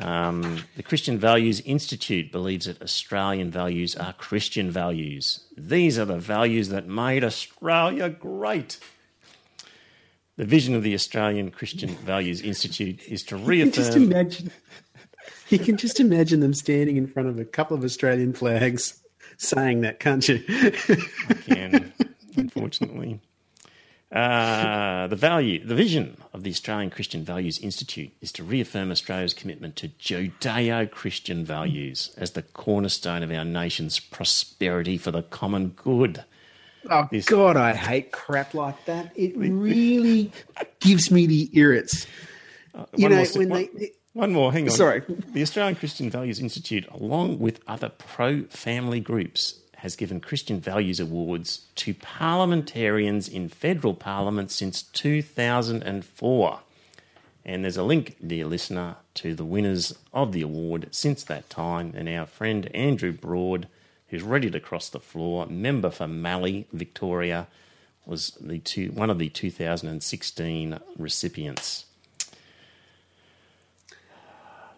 [0.00, 5.40] Um, the Christian Values Institute believes that Australian values are Christian values.
[5.56, 8.78] These are the values that made Australia great.
[10.36, 14.50] The vision of the Australian Christian Values Institute is to can just imagine.
[15.48, 19.02] You can just imagine them standing in front of a couple of Australian flags,
[19.38, 20.42] saying that, can't you?
[20.48, 21.92] I can,
[22.36, 23.20] unfortunately.
[24.12, 29.34] Uh, the value, the vision of the Australian Christian Values Institute is to reaffirm Australia's
[29.34, 35.70] commitment to Judeo Christian values as the cornerstone of our nation's prosperity for the common
[35.70, 36.24] good.
[36.88, 39.10] Oh God, I hate crap like that.
[39.16, 40.30] It really
[40.78, 42.06] gives me the irrits.
[42.94, 43.90] you know when one- they.
[44.12, 44.70] One more, hang on.
[44.70, 45.02] Sorry.
[45.34, 51.00] The Australian Christian Values Institute, along with other pro family groups, has given Christian Values
[51.00, 56.60] Awards to parliamentarians in federal parliament since 2004.
[57.44, 61.92] And there's a link, dear listener, to the winners of the award since that time.
[61.94, 63.68] And our friend Andrew Broad,
[64.08, 67.46] who's ready to cross the floor, member for Mallee, Victoria,
[68.06, 71.84] was the two, one of the 2016 recipients.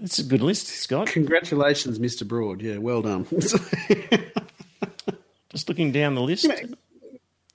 [0.01, 1.09] It's a good list, Scott.
[1.09, 2.27] Congratulations, Mr.
[2.27, 2.63] Broad.
[2.63, 3.27] Yeah, well done.
[5.59, 6.49] Just looking down the list.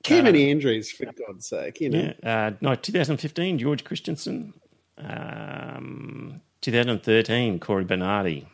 [0.03, 2.13] Kevin Andrews, for God's sake, you know.
[2.21, 4.53] Yeah, uh, no, 2015, George Christensen.
[4.97, 8.45] Um, 2013, Cory Bernardi.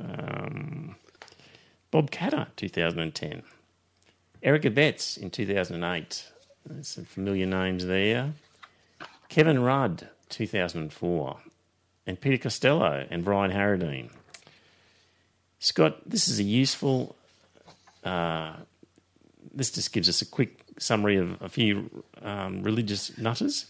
[0.00, 0.94] Um,
[1.90, 3.42] Bob Katter, 2010.
[4.40, 6.30] Eric Abetz in 2008.
[6.64, 8.34] There's some familiar names there.
[9.28, 11.38] Kevin Rudd, 2004.
[12.06, 14.10] And Peter Costello and Brian Harradine.
[15.58, 17.16] Scott, this is a useful.
[18.04, 18.54] Uh,
[19.52, 23.66] this just gives us a quick summary of a few um, religious nutters.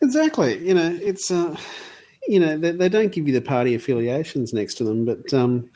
[0.00, 0.66] Exactly.
[0.66, 1.56] You know, it's uh,
[2.26, 5.70] you know they, they don't give you the party affiliations next to them, but um,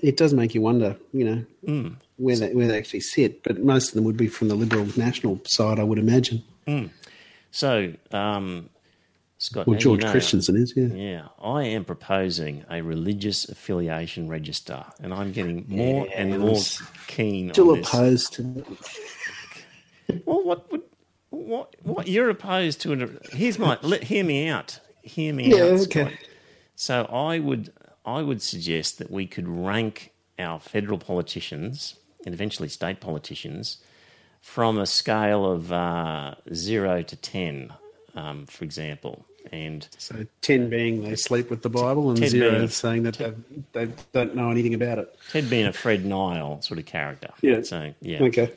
[0.00, 0.96] it does make you wonder.
[1.12, 3.42] You know where they where they actually sit.
[3.42, 6.42] But most of them would be from the Liberal National side, I would imagine.
[7.50, 8.68] So, um,
[9.38, 10.86] Scott, Well, George you know- Christensen is, yeah.
[10.86, 16.60] Yeah, I am proposing a religious affiliation register, and I'm getting more and more
[17.08, 18.42] keen Still opposed to
[20.24, 20.82] Well, what would
[21.30, 22.92] what what you're opposed to?
[22.92, 24.78] An, here's my let, hear me out.
[25.02, 25.80] Hear me Yeah, out.
[25.80, 26.16] okay.
[26.76, 27.72] So I would
[28.06, 33.78] I would suggest that we could rank our federal politicians and eventually state politicians
[34.40, 37.72] from a scale of uh, zero to ten,
[38.14, 42.50] um, for example, and So ten being they sleep with the Bible, and 10 zero
[42.58, 43.18] being- saying that
[43.72, 45.14] they, they don't know anything about it.
[45.30, 47.30] Ted being a Fred Nile sort of character.
[47.42, 47.62] Yeah.
[47.62, 48.22] So yeah.
[48.22, 48.52] Okay.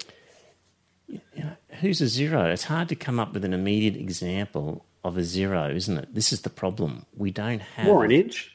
[1.81, 2.49] Who's a zero?
[2.51, 6.13] It's hard to come up with an immediate example of a zero, isn't it?
[6.13, 7.05] This is the problem.
[7.15, 8.47] We don't have Warren Entsch.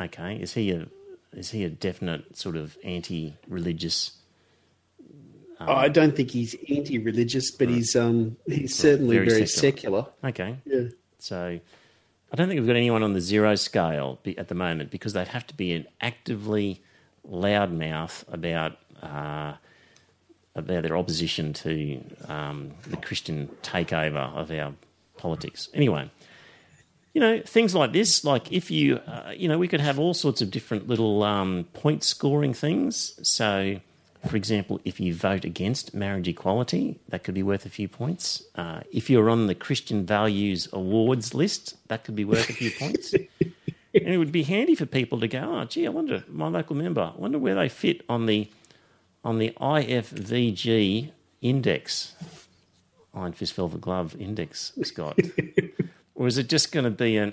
[0.00, 0.86] Okay, is he a
[1.32, 4.12] is he a definite sort of anti-religious?
[5.58, 10.06] I don't think he's anti-religious, but he's um he's certainly Very very, secular.
[10.22, 10.30] secular.
[10.30, 10.88] Okay, Yeah.
[11.18, 11.58] so
[12.32, 15.28] I don't think we've got anyone on the zero scale at the moment because they'd
[15.28, 16.82] have to be an actively
[17.28, 19.54] loudmouth about uh,
[20.54, 24.74] about their opposition to um, the Christian takeover of our
[25.16, 25.68] politics.
[25.74, 26.10] Anyway,
[27.14, 30.12] you know things like this, like if you, uh, you know, we could have all
[30.12, 33.18] sorts of different little um, point scoring things.
[33.22, 33.80] So.
[34.28, 38.42] For example, if you vote against marriage equality, that could be worth a few points.
[38.54, 42.70] Uh, if you're on the Christian Values Awards list, that could be worth a few
[42.70, 43.12] points.
[43.94, 46.76] and it would be handy for people to go, oh, gee, I wonder, my local
[46.76, 48.48] member, I wonder where they fit on the
[49.24, 51.10] on the IFVG
[51.42, 52.14] index,
[53.12, 55.18] Iron Fist Velvet Glove index, Scott.
[56.14, 57.32] or is it just going to be an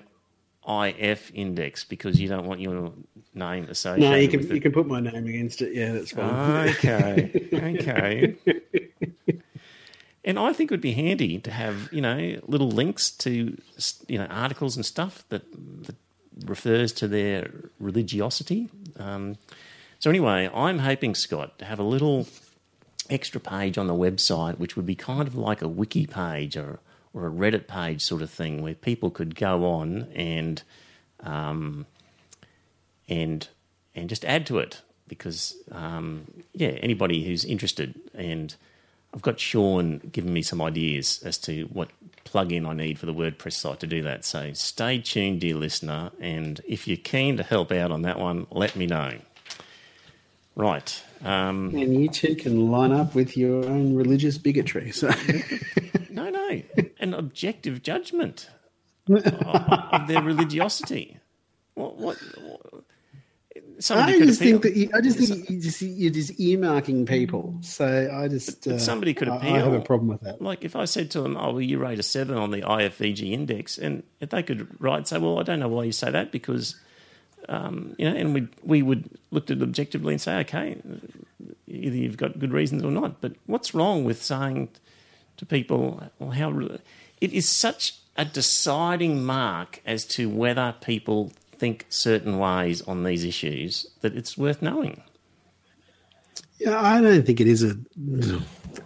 [0.67, 2.93] IF index because you don't want your
[3.34, 5.73] name associated No, you can with you can put my name against it.
[5.73, 6.69] Yeah, that's fine.
[6.69, 8.36] Okay, okay.
[10.26, 13.58] And I think it would be handy to have, you know, little links to,
[14.08, 15.43] you know, articles and stuff that,
[15.86, 15.95] that
[16.45, 18.69] refers to their religiosity.
[18.97, 19.38] Um,
[19.99, 22.28] so anyway, I'm hoping, Scott, to have a little
[23.10, 26.80] extra page on the website, which would be kind of like a wiki page or
[27.13, 30.63] or a Reddit page sort of thing, where people could go on and
[31.21, 31.86] um,
[33.08, 33.47] and
[33.95, 38.56] and just add to it because um, yeah, anybody who's interested and
[39.13, 41.89] I've got Sean giving me some ideas as to what
[42.26, 44.26] plugin I need for the WordPress site to do that.
[44.26, 48.47] So stay tuned, dear listener, and if you're keen to help out on that one,
[48.49, 49.13] let me know.
[50.56, 51.04] Right.
[51.24, 54.92] Um, And you two can line up with your own religious bigotry.
[54.92, 55.10] So
[56.10, 56.62] no, no,
[57.00, 58.50] an objective judgment
[59.10, 59.26] of,
[59.92, 61.18] of their religiosity.
[61.76, 61.98] What?
[61.98, 62.18] What?
[62.42, 62.84] what
[63.80, 64.60] somebody I just appeal.
[64.60, 67.56] think that you, I just think you just, you're just earmarking people.
[67.62, 69.56] So I just But uh, somebody could I- appeal.
[69.56, 70.42] I have a problem with that.
[70.42, 73.32] Like if I said to them, "Oh, well, you rate a seven on the IFVG
[73.32, 76.32] index," and if they could write say, "Well, I don't know why you say that
[76.32, 76.76] because
[77.50, 80.78] um, you know, and we we would look at it objectively and say, okay,
[81.68, 83.22] either you've got good reasons or not.
[83.22, 84.70] But what's wrong with saying
[85.38, 86.52] to people, well, how
[87.22, 93.24] it is such a deciding mark as to whether people think certain ways on these
[93.24, 95.02] issues that it's worth knowing.
[96.60, 97.76] Yeah, I don't think it is a.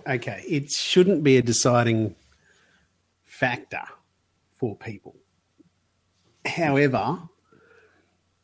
[0.08, 2.16] Okay, it shouldn't be a deciding
[3.26, 3.84] factor
[4.56, 5.16] for people.
[6.46, 7.20] However,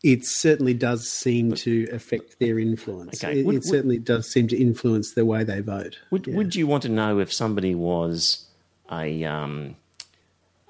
[0.04, 3.24] it certainly does seem to affect their influence.
[3.24, 5.98] Okay, It, would- certainly does seem to influence the way they vote.
[6.12, 8.46] Would Would you want to know if somebody was
[8.92, 9.78] a um,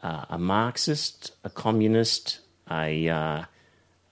[0.04, 3.44] uh, a Marxist, a communist, a uh,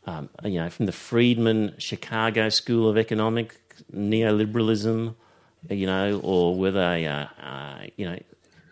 [0.08, 3.60] um, you know from the Friedman Chicago School of Economic
[3.96, 5.14] neoliberalism,
[5.70, 8.18] you know, or were they uh, uh, you know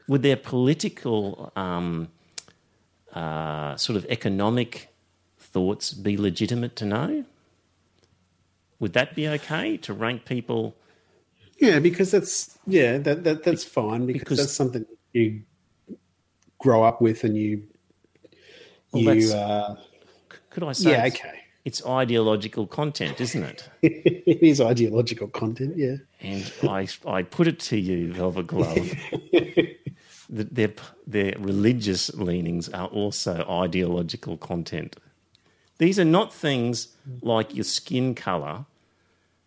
[0.07, 2.07] would their political um,
[3.13, 4.88] uh, sort of economic
[5.51, 7.25] thoughts be legitimate to know?
[8.79, 10.75] Would that be okay to rank people?
[11.59, 15.41] Yeah, because that's yeah, that, that that's fine because, Because- that's something you
[16.59, 17.63] grow up with and you
[18.91, 19.75] Well, you uh,
[20.49, 20.91] Could I say?
[20.91, 21.35] yeah it's- okay.
[21.65, 23.69] It's ideological content, isn't it?
[23.83, 25.75] it is ideological content.
[25.77, 28.75] Yeah, And I, I put it to you, Velvet Glove,
[30.29, 30.73] that their,
[31.05, 34.95] their religious leanings are also ideological content.
[35.79, 36.89] These are not things
[37.21, 38.65] like your skin colour,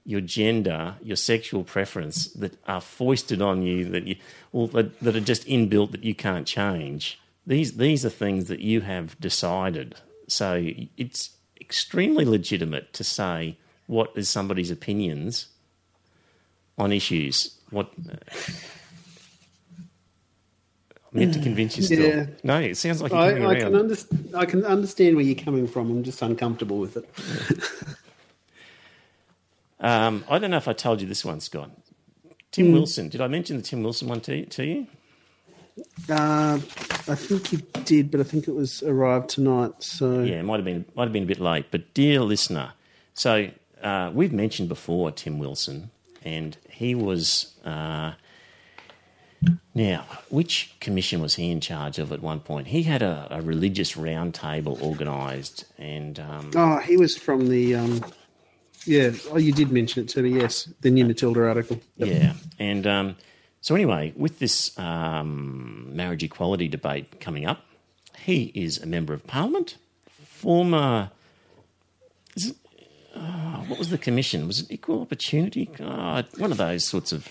[0.04, 4.16] your gender, your sexual preference that are foisted on you that you,
[4.52, 7.20] or that, that are just inbuilt that you can't change.
[7.46, 9.94] These these are things that you have decided.
[10.26, 15.48] So it's extremely legitimate to say what is somebody's opinions
[16.78, 17.58] on issues.
[17.70, 17.92] What
[21.12, 22.01] meant to convince you still.
[22.01, 22.27] Yeah.
[22.42, 24.35] No, it sounds like you're I, I can understand.
[24.35, 25.90] I can understand where you're coming from.
[25.90, 27.09] I'm just uncomfortable with it.
[29.81, 31.70] Um, I don't know if I told you this one, Scott.
[32.53, 32.72] Tim Hmm.
[32.72, 33.09] Wilson.
[33.09, 34.87] Did I mention the Tim Wilson one to, to you?
[36.09, 36.61] Uh,
[37.09, 39.72] I think you did, but I think it was arrived tonight.
[39.81, 41.66] So Yeah, it might have been might have been a bit late.
[41.70, 42.75] But dear listener,
[43.14, 43.51] so
[43.83, 45.90] uh, we've mentioned before Tim Wilson,
[46.25, 48.12] and he was uh,
[49.74, 52.68] now which commission was he in charge of at one point?
[52.68, 57.74] He had a, a religious roundtable organised, and um, Oh, he was from the.
[57.74, 58.05] Um,
[58.85, 59.12] yeah.
[59.31, 60.40] Oh, you did mention it to me.
[60.40, 61.81] Yes, the new Matilda article.
[61.96, 62.09] Yep.
[62.09, 63.16] Yeah, and um,
[63.61, 67.64] so anyway, with this um, marriage equality debate coming up,
[68.18, 69.76] he is a member of parliament,
[70.24, 71.11] former.
[72.35, 72.57] Is it,
[73.14, 74.46] oh, what was the commission?
[74.46, 75.70] Was it equal opportunity?
[75.81, 77.28] Oh, one of those sorts of.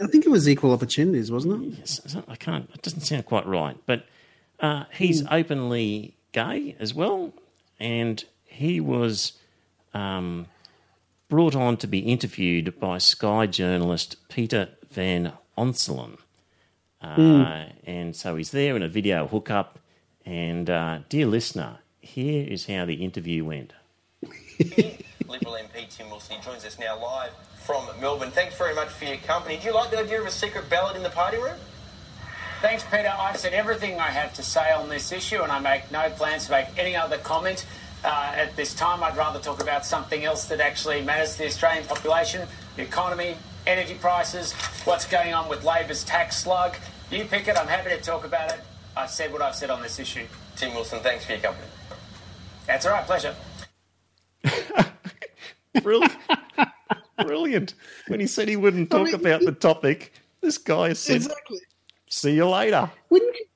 [0.00, 2.00] I think it was equal opportunities, wasn't it?
[2.28, 2.68] I can't.
[2.74, 4.06] It doesn't sound quite right, but
[4.60, 7.32] uh, he's openly gay as well,
[7.80, 9.32] and he was.
[9.94, 10.46] Um,
[11.28, 16.18] brought on to be interviewed by Sky journalist Peter Van Onselen.
[17.02, 19.80] Uh, And so he's there in a video hookup.
[20.24, 23.72] And, uh, dear listener, here is how the interview went.
[25.86, 26.36] Liberal Tim Wilson.
[26.36, 27.32] He joins us now live
[27.64, 28.30] from Melbourne.
[28.30, 29.56] Thanks very much for your company.
[29.56, 31.56] Do you like the idea of a secret ballot in the party room?
[32.60, 33.12] Thanks, Peter.
[33.16, 36.46] I've said everything I have to say on this issue, and I make no plans
[36.46, 37.66] to make any other comment.
[38.04, 41.46] Uh, at this time, I'd rather talk about something else that actually matters to the
[41.46, 42.46] Australian population
[42.76, 44.52] the economy, energy prices,
[44.84, 46.76] what's going on with Labor's tax slug.
[47.10, 48.60] You pick it, I'm happy to talk about it.
[48.96, 50.26] I've said what I've said on this issue.
[50.56, 51.68] Tim Wilson, thanks for your company.
[52.66, 53.34] That's all right, pleasure.
[55.82, 56.16] Brilliant.
[57.24, 57.74] Brilliant.
[58.08, 61.60] When he said he wouldn't talk mean, about the topic, this guy said, Exactly.
[62.08, 62.90] see you later.
[63.10, 63.46] Wouldn't you?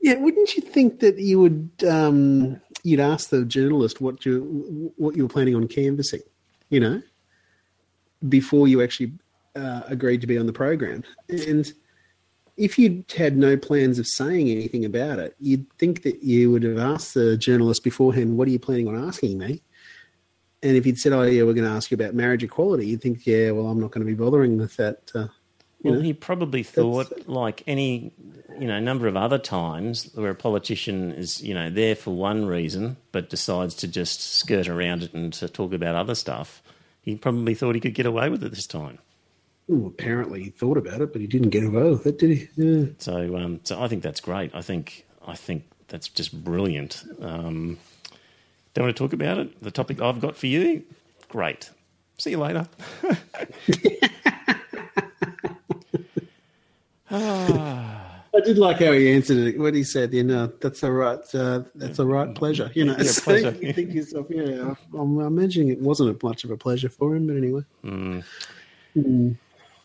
[0.00, 5.16] Yeah, wouldn't you think that you would um, you'd ask the journalist what you what
[5.16, 6.22] you were planning on canvassing,
[6.68, 7.02] you know,
[8.28, 9.12] before you actually
[9.56, 11.72] uh, agreed to be on the program, and
[12.56, 16.62] if you had no plans of saying anything about it, you'd think that you would
[16.62, 19.60] have asked the journalist beforehand, "What are you planning on asking me?"
[20.66, 23.00] And if you'd said, "Oh yeah, we're going to ask you about marriage equality," you'd
[23.00, 25.28] think, "Yeah, well, I'm not going to be bothering with that." Uh,
[25.82, 26.00] you Well, know?
[26.00, 28.12] he probably thought, like any,
[28.58, 32.46] you know, number of other times where a politician is, you know, there for one
[32.46, 36.62] reason but decides to just skirt around it and to talk about other stuff.
[37.02, 38.98] He probably thought he could get away with it this time.
[39.68, 42.48] Well, apparently he thought about it, but he didn't get away with it, did he?
[42.56, 42.86] Yeah.
[42.98, 44.52] So, um, so I think that's great.
[44.54, 47.04] I think, I think that's just brilliant.
[47.20, 47.78] Um,
[48.76, 49.62] don't want to talk about it.
[49.62, 50.82] The topic I've got for you,
[51.28, 51.70] great.
[52.18, 52.68] See you later.
[57.10, 61.34] I did like how he answered it What he said, "You know, that's a right,
[61.34, 63.56] uh, that's a right pleasure." You know, Yeah, so pleasure.
[63.60, 67.36] you think yourself, "Yeah, I'm imagining it wasn't much of a pleasure for him, but
[67.36, 67.62] anyway."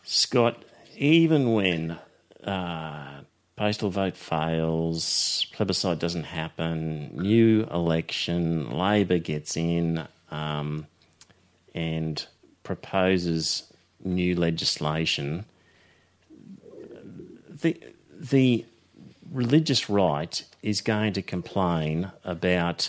[0.04, 0.64] Scott,
[0.96, 1.98] even when
[2.44, 3.21] uh,
[3.62, 10.84] postal vote fails, plebiscite doesn't happen, new election, Labor gets in um,
[11.72, 12.26] and
[12.64, 15.44] proposes new legislation,
[17.48, 17.80] the
[18.18, 18.64] the
[19.30, 22.88] religious right is going to complain about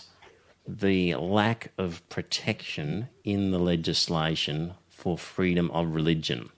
[0.68, 6.50] the lack of protection in the legislation for freedom of religion.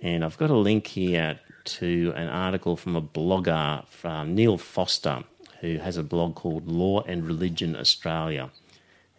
[0.00, 5.24] And I've got a link here to an article from a blogger, from Neil Foster,
[5.60, 8.50] who has a blog called Law and Religion Australia.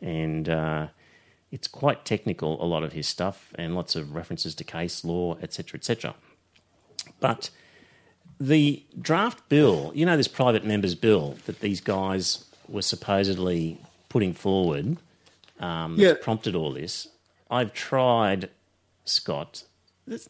[0.01, 0.87] And uh,
[1.51, 5.37] it's quite technical, a lot of his stuff, and lots of references to case law,
[5.41, 6.15] etc., etc.
[7.19, 7.49] But
[8.39, 13.79] the draft bill, you know, this private members bill that these guys were supposedly
[14.09, 14.97] putting forward,
[15.59, 16.13] um, yeah.
[16.21, 17.07] prompted all this.
[17.49, 18.49] I've tried,
[19.05, 19.63] Scott.
[20.05, 20.29] This,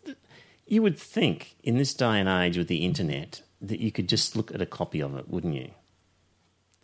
[0.67, 4.35] you would think in this day and age with the internet that you could just
[4.35, 5.71] look at a copy of it, wouldn't you?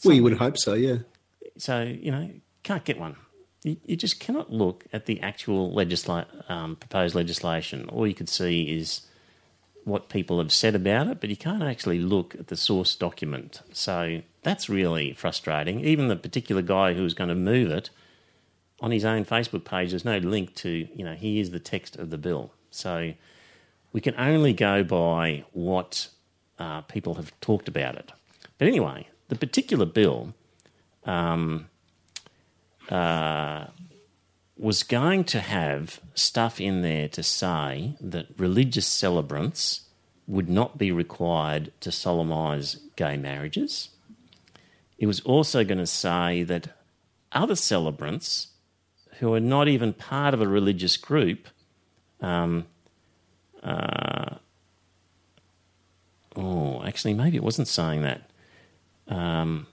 [0.03, 0.97] Well, you would hope so, yeah.
[1.57, 2.29] So, you know,
[2.63, 3.15] can't get one.
[3.63, 7.87] You, you just cannot look at the actual legisla- um, proposed legislation.
[7.89, 9.01] All you could see is
[9.83, 13.61] what people have said about it, but you can't actually look at the source document.
[13.71, 15.81] So that's really frustrating.
[15.81, 17.89] Even the particular guy who was going to move it
[18.79, 22.09] on his own Facebook page, there's no link to, you know, here's the text of
[22.09, 22.51] the bill.
[22.71, 23.13] So
[23.93, 26.09] we can only go by what
[26.59, 28.11] uh, people have talked about it.
[28.57, 30.33] But anyway, the particular bill
[31.05, 31.69] um,
[32.89, 33.67] uh,
[34.57, 39.81] was going to have stuff in there to say that religious celebrants
[40.27, 43.89] would not be required to solemnise gay marriages.
[44.97, 46.69] It was also going to say that
[47.31, 48.49] other celebrants
[49.19, 51.47] who are not even part of a religious group
[52.21, 52.65] um,
[53.63, 54.35] uh,
[56.35, 58.29] oh, actually, maybe it wasn't saying that.
[59.07, 59.67] Um,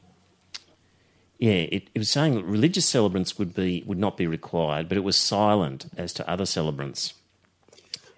[1.38, 4.98] yeah, it, it was saying that religious celebrants would be would not be required, but
[4.98, 7.14] it was silent as to other celebrants.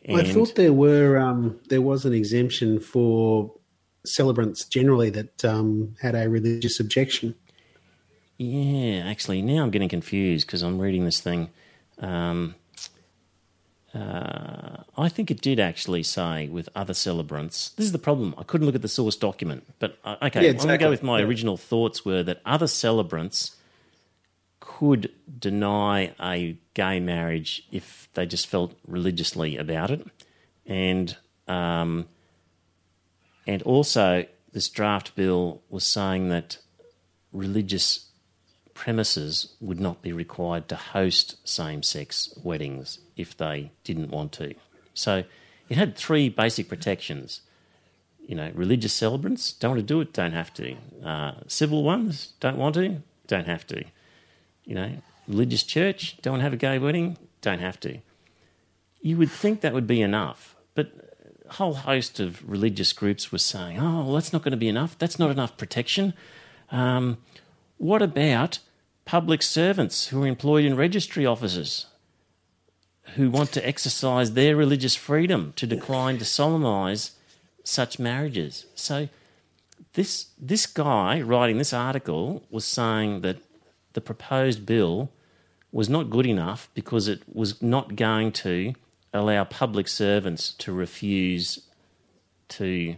[0.08, 3.54] I thought there were um, there was an exemption for
[4.04, 7.36] celebrants generally that um, had a religious objection.
[8.38, 11.50] Yeah, actually, now I'm getting confused because I'm reading this thing.
[12.00, 12.56] Um,
[13.94, 17.70] uh, I think it did actually say with other celebrants.
[17.70, 18.34] This is the problem.
[18.38, 20.90] I couldn't look at the source document, but uh, okay, Yeah, I'm going to go
[20.90, 21.26] with my Yeah.
[21.26, 23.56] original thoughts were that other celebrants
[24.60, 30.06] could deny a gay marriage if they just felt religiously about it,
[30.66, 31.16] and
[31.48, 32.06] um,
[33.46, 36.58] and also this draft bill was saying that
[37.32, 38.06] religious
[38.74, 44.54] premises would not be required to host same sex weddings if they didn't want to.
[44.94, 45.24] So
[45.68, 47.40] it had three basic protections.
[48.26, 50.76] You know, religious celebrants don't want to do it, don't have to.
[51.04, 53.84] Uh, civil ones don't want to, don't have to.
[54.64, 54.92] You know,
[55.26, 57.98] religious church don't want to have a gay wedding, don't have to.
[59.00, 60.92] You would think that would be enough, but
[61.48, 64.68] a whole host of religious groups were saying, "Oh, well, that's not going to be
[64.68, 64.96] enough.
[64.96, 66.14] That's not enough protection."
[66.70, 67.18] Um,
[67.82, 68.60] what about
[69.04, 71.86] public servants who are employed in registry offices
[73.16, 77.16] who want to exercise their religious freedom to decline to solemnise
[77.64, 78.66] such marriages?
[78.76, 79.08] So,
[79.94, 83.38] this this guy writing this article was saying that
[83.94, 85.10] the proposed bill
[85.72, 88.74] was not good enough because it was not going to
[89.12, 91.58] allow public servants to refuse
[92.50, 92.94] to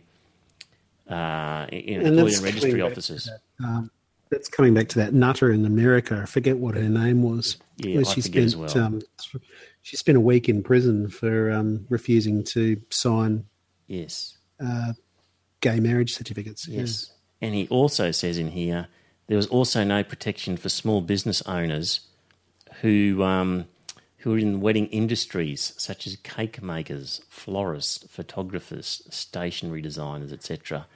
[1.09, 3.31] uh, in, And employed that's in registry offices.
[3.65, 3.91] Um,
[4.31, 6.21] that's coming back to that nutter in America.
[6.23, 7.57] I forget what her name was.
[7.77, 8.79] Yeah, she spent well.
[8.79, 9.01] um,
[9.83, 13.45] she spent a week in prison for um, refusing to sign
[13.87, 14.39] Yes.
[14.65, 14.93] uh,
[15.61, 16.67] gay marriage certificates.
[16.67, 16.81] Yeah.
[16.81, 17.11] Yes.
[17.43, 18.89] And he also says in here
[19.27, 22.01] there was also no protection for small business owners
[22.81, 23.67] who um,
[24.19, 30.87] who are in wedding industries such as cake makers, florists, photographers, stationery designers, etc.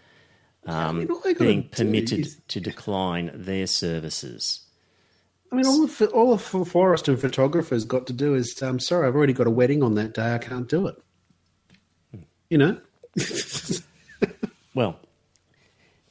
[0.66, 4.60] Um, mean, all being permitted is- to decline their services.
[5.50, 8.80] I mean, all the all the florist and photographers got to do is, I'm um,
[8.80, 10.34] sorry, I've already got a wedding on that day.
[10.34, 11.02] I can't do it.
[12.50, 12.78] You know,
[14.78, 15.00] Well,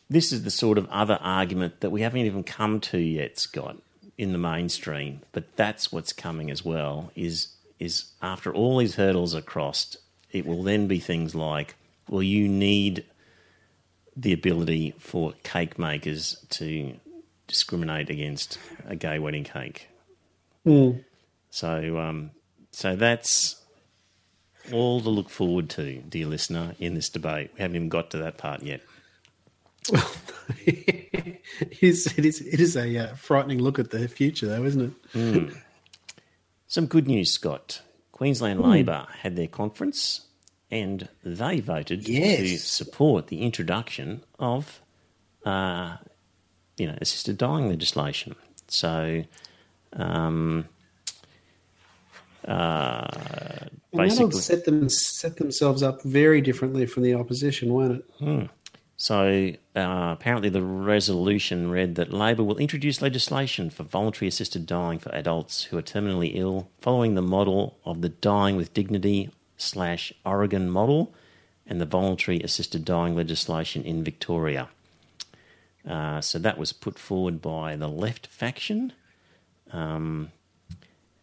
[0.10, 3.78] this is the sort of other argument that we haven't even come to yet, Scott,
[4.18, 5.22] in the mainstream.
[5.32, 7.10] But that's what's coming as well.
[7.16, 7.48] Is
[7.80, 9.98] is after all these hurdles are crossed,
[10.34, 11.76] it will then be things like,
[12.10, 13.06] well, you need
[14.18, 16.94] the ability for cake makers to
[17.48, 18.58] discriminate against
[18.88, 19.88] a gay wedding cake.
[21.52, 22.32] So, um,
[22.72, 23.62] so that's
[24.74, 27.52] all to look forward to, dear listener, in this debate.
[27.54, 28.82] We haven't even got to that part yet.
[30.66, 31.42] it
[31.82, 34.92] is, it is, it is a uh, frightening look at the future, though, isn't it?
[36.68, 37.82] Some good news, Scott.
[38.12, 40.27] Queensland Labor had their conference
[40.70, 44.82] and they voted to support the introduction of,
[45.46, 45.98] uh,
[46.78, 48.36] you know, assisted dying legislation.
[48.68, 49.24] So,
[49.94, 50.68] um,
[52.46, 58.06] uh, basically, set them set themselves up very differently from the opposition, won't it?
[59.00, 64.98] So uh, apparently, the resolution read that Labor will introduce legislation for voluntary assisted dying
[64.98, 70.14] for adults who are terminally ill, following the model of the Dying with Dignity slash
[70.26, 71.14] Oregon model
[71.66, 74.70] and the voluntary assisted dying legislation in Victoria.
[75.88, 78.94] Uh, so that was put forward by the left faction.
[79.72, 80.32] Um,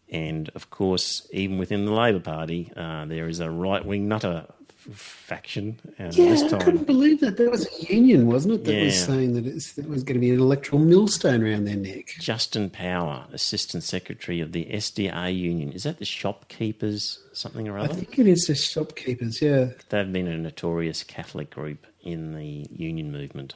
[0.09, 4.45] and of course, even within the Labor Party, uh, there is a right wing nutter
[4.93, 5.79] faction.
[5.97, 7.37] And Yeah, this I couldn't believe that.
[7.37, 10.19] There was a union, wasn't it, that was saying that it's, that was going to
[10.19, 12.15] be an electoral millstone around their neck.
[12.19, 15.71] Justin Power, Assistant Secretary of the SDA Union.
[15.71, 17.93] Is that the shopkeepers, something or other?
[17.93, 19.69] I think it is the shopkeepers, yeah.
[19.89, 23.55] They've been a notorious Catholic group in the union movement.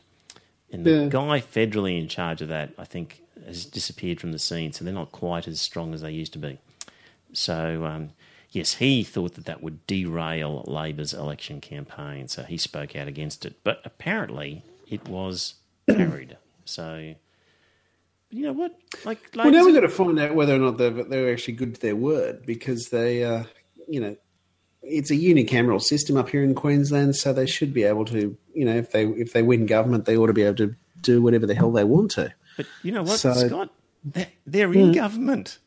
[0.71, 1.03] And Yeah.
[1.03, 4.83] the guy federally in charge of that, I think, has disappeared from the scene, so
[4.83, 6.57] they're not quite as strong as they used to be.
[7.33, 8.09] So, um,
[8.51, 13.45] yes, he thought that that would derail Labor's election campaign, so he spoke out against
[13.45, 13.57] it.
[13.63, 15.55] But apparently, it was
[15.87, 16.37] carried.
[16.65, 17.15] So,
[18.29, 18.77] but you know what?
[19.05, 21.73] Like, Well, now we've got to find out whether or not they're, they're actually good
[21.73, 23.45] to their word because they, uh,
[23.87, 24.15] you know,
[24.83, 28.65] it's a unicameral system up here in Queensland, so they should be able to, you
[28.65, 31.47] know, if they if they win government, they ought to be able to do whatever
[31.47, 32.31] the hell they want to.
[32.55, 33.71] But you know what, So- Scott?
[34.05, 35.57] They're, they're in government.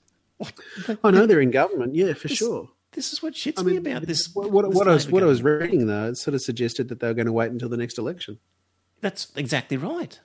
[1.04, 2.68] I know they're in government, yeah, for sure.
[2.92, 4.34] This is what shits I me about this.
[4.34, 6.88] What, what, this what I was what I was reading though, it sort of suggested
[6.88, 8.38] that they were going to wait until the next election.
[9.00, 10.18] That's exactly right.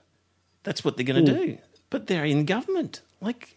[0.64, 1.46] That's what they're going to hmm.
[1.46, 1.58] do.
[1.90, 3.02] But they're in government.
[3.22, 3.56] Like,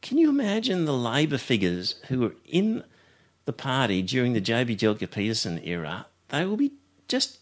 [0.00, 2.84] can you imagine the Labor figures who were in
[3.44, 6.06] the party during the Joh Bjelke-Petersen era?
[6.28, 6.72] They will be
[7.08, 7.40] just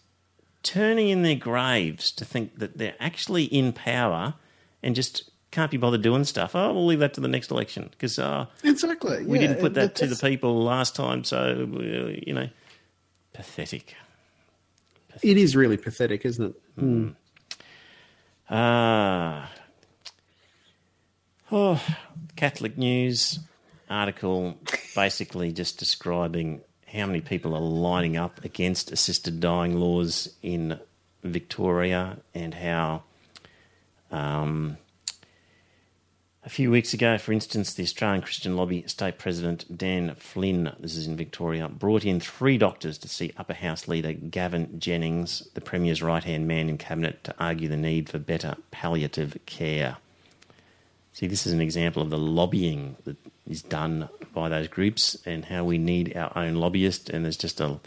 [0.63, 4.35] turning in their graves to think that they're actually in power
[4.83, 6.55] and just can't be bothered doing stuff.
[6.55, 9.25] Oh, we'll leave that to the next election because uh, Exactly.
[9.25, 11.25] we yeah, didn't put that to the people last time.
[11.25, 12.49] So, uh, you know,
[13.33, 13.95] pathetic.
[15.23, 17.15] It is really pathetic, isn't it?
[18.49, 19.51] Ah.
[21.53, 21.83] Oh,
[22.37, 23.41] Catholic News
[23.89, 24.57] article
[24.95, 30.79] basically just describing how many people are lining up against assisted dying laws in
[31.25, 33.03] Victoria and how
[34.13, 34.77] um,
[36.43, 40.97] a few weeks ago, for instance, the Australian Christian Lobby State President Dan Flynn, this
[40.97, 45.61] is in Victoria, brought in three doctors to see Upper House Leader Gavin Jennings, the
[45.61, 49.99] Premier's right hand man in Cabinet, to argue the need for better palliative care.
[51.13, 53.17] See, this is an example of the lobbying that
[53.47, 57.11] is done by those groups and how we need our own lobbyist.
[57.11, 57.81] And there's just a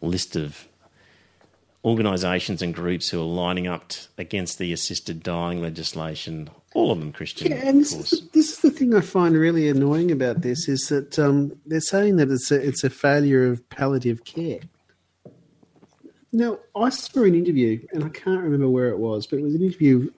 [0.00, 0.66] list of
[1.84, 6.48] organisations and groups who are lining up t- against the assisted dying legislation.
[6.74, 9.68] All of them Christian, Yeah, and this is, this is the thing I find really
[9.68, 13.68] annoying about this is that um, they're saying that it's a, it's a failure of
[13.68, 14.60] palliative care.
[16.32, 19.54] Now, I saw an interview, and I can't remember where it was, but it was
[19.54, 20.10] an interview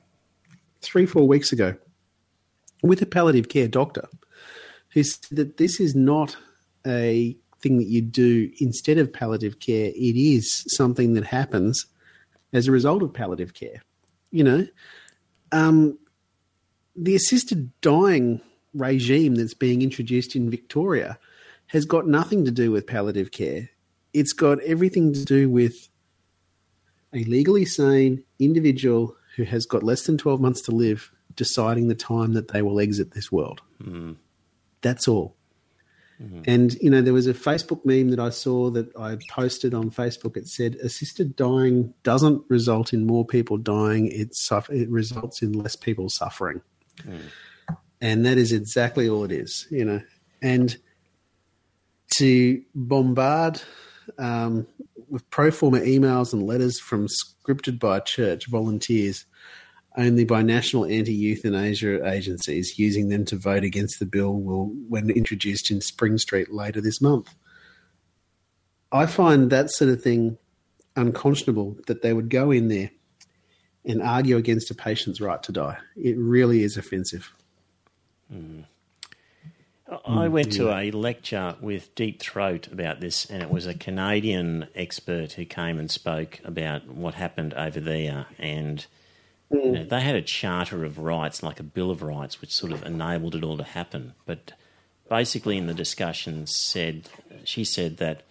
[0.80, 1.76] three, four weeks ago
[2.82, 4.08] with a palliative care doctor
[4.94, 6.36] who said that this is not
[6.86, 7.36] a
[7.66, 9.86] thing that you do instead of palliative care.
[9.88, 11.86] It is something that happens
[12.52, 13.82] as a result of palliative care.
[14.30, 14.66] You know,
[15.52, 15.98] um,
[16.94, 18.40] the assisted dying
[18.72, 21.18] regime that's being introduced in Victoria
[21.68, 23.70] has got nothing to do with palliative care.
[24.12, 25.88] It's got everything to do with
[27.12, 31.94] a legally sane individual who has got less than 12 months to live deciding the
[31.94, 33.60] time that they will exit this world.
[34.82, 35.35] That's all.
[36.46, 39.90] And, you know, there was a Facebook meme that I saw that I posted on
[39.90, 40.36] Facebook.
[40.36, 44.30] It said, assisted dying doesn't result in more people dying, it,
[44.70, 46.62] it results in less people suffering.
[48.00, 50.00] And that is exactly all it is, you know.
[50.40, 50.76] And
[52.16, 53.60] to bombard
[54.18, 54.66] um,
[55.08, 59.26] with pro forma emails and letters from scripted by church volunteers
[59.96, 65.70] only by national anti-euthanasia agencies using them to vote against the bill will when introduced
[65.70, 67.34] in Spring Street later this month.
[68.92, 70.38] I find that sort of thing
[70.96, 72.90] unconscionable that they would go in there
[73.84, 75.78] and argue against a patient's right to die.
[75.96, 77.32] It really is offensive.
[78.30, 78.34] I
[80.26, 80.32] hmm.
[80.32, 85.32] went to a lecture with Deep Throat about this, and it was a Canadian expert
[85.32, 88.26] who came and spoke about what happened over there.
[88.38, 88.84] And
[89.52, 89.64] Mm.
[89.64, 92.72] you know, they had a charter of rights, like a Bill of Rights, which sort
[92.72, 94.14] of enabled it all to happen.
[94.24, 94.52] But
[95.08, 97.08] basically, in the discussion, said
[97.44, 98.22] she said that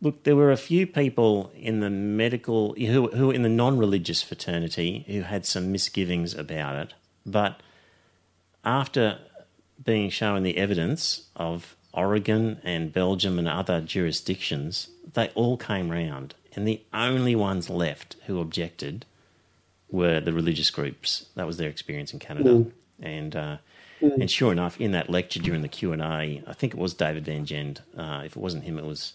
[0.00, 5.04] look, there were a few people in the medical who who in the non-religious fraternity
[5.06, 6.94] who had some misgivings about it,
[7.26, 7.60] but
[8.64, 9.18] after
[9.84, 16.34] being shown the evidence of Oregon and Belgium and other jurisdictions, they all came round,
[16.54, 19.04] and the only ones left who objected
[19.90, 21.26] were the religious groups.
[21.34, 22.66] That was their experience in Canada,
[23.00, 23.56] and uh,
[24.00, 26.94] and sure enough, in that lecture during the Q and A, I think it was
[26.94, 27.82] David Van Gend.
[27.96, 29.14] Uh, if it wasn't him, it was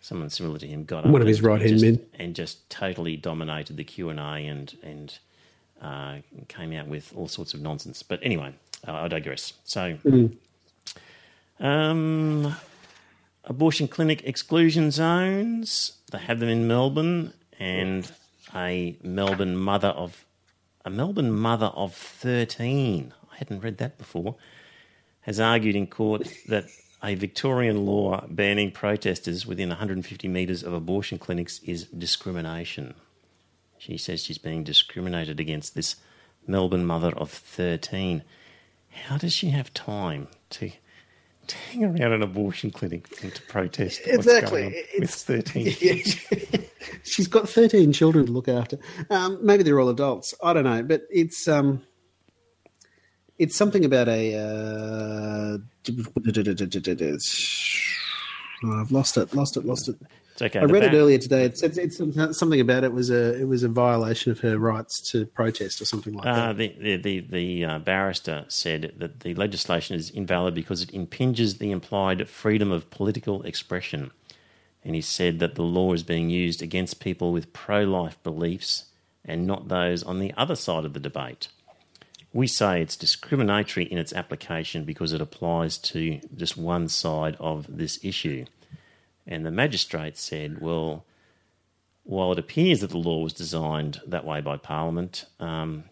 [0.00, 0.84] someone similar to him.
[0.84, 2.00] Got up One of his right-hand men.
[2.18, 5.18] and just totally dominated the Q and A and and
[5.82, 6.16] uh,
[6.48, 8.02] came out with all sorts of nonsense.
[8.02, 8.54] But anyway,
[8.86, 9.54] uh, I digress.
[9.64, 9.98] So,
[11.58, 12.54] um,
[13.44, 15.92] abortion clinic exclusion zones.
[16.10, 18.10] They have them in Melbourne, and
[18.54, 20.24] a Melbourne mother of
[20.84, 23.12] a Melbourne mother of thirteen.
[23.32, 24.36] I hadn't read that before.
[25.22, 26.64] Has argued in court that
[27.02, 32.94] a Victorian law banning protesters within 150 metres of abortion clinics is discrimination.
[33.78, 35.74] She says she's being discriminated against.
[35.74, 35.96] This
[36.46, 38.22] Melbourne mother of 13.
[39.06, 40.70] How does she have time to,
[41.46, 44.64] to hang around an abortion clinic and to protest Exactly.
[44.94, 46.59] It's- with 13?
[47.10, 48.78] She's got 13 children to look after.
[49.10, 50.34] Um, maybe they're all adults.
[50.42, 51.82] I don't know, but it's um,
[53.38, 54.34] it's something about a.
[54.36, 55.58] Uh,
[58.64, 59.96] oh, I've lost it, lost it, lost it.
[60.32, 60.60] It's okay.
[60.60, 61.44] I read it earlier today.
[61.44, 61.98] It said it's
[62.38, 65.84] something about it was a it was a violation of her rights to protest or
[65.84, 66.56] something like Uh, that.
[66.56, 71.58] the the the, the uh, barrister said that the legislation is invalid because it impinges
[71.58, 74.12] the implied freedom of political expression,
[74.84, 78.86] and he said that the law is being used against people with pro-life beliefs
[79.24, 81.48] and not those on the other side of the debate.
[82.32, 87.66] We say it's discriminatory in its application because it applies to just one side of
[87.68, 88.44] this issue.
[89.26, 91.04] And the magistrate said, well,
[92.04, 95.84] while it appears that the law was designed that way by Parliament, um,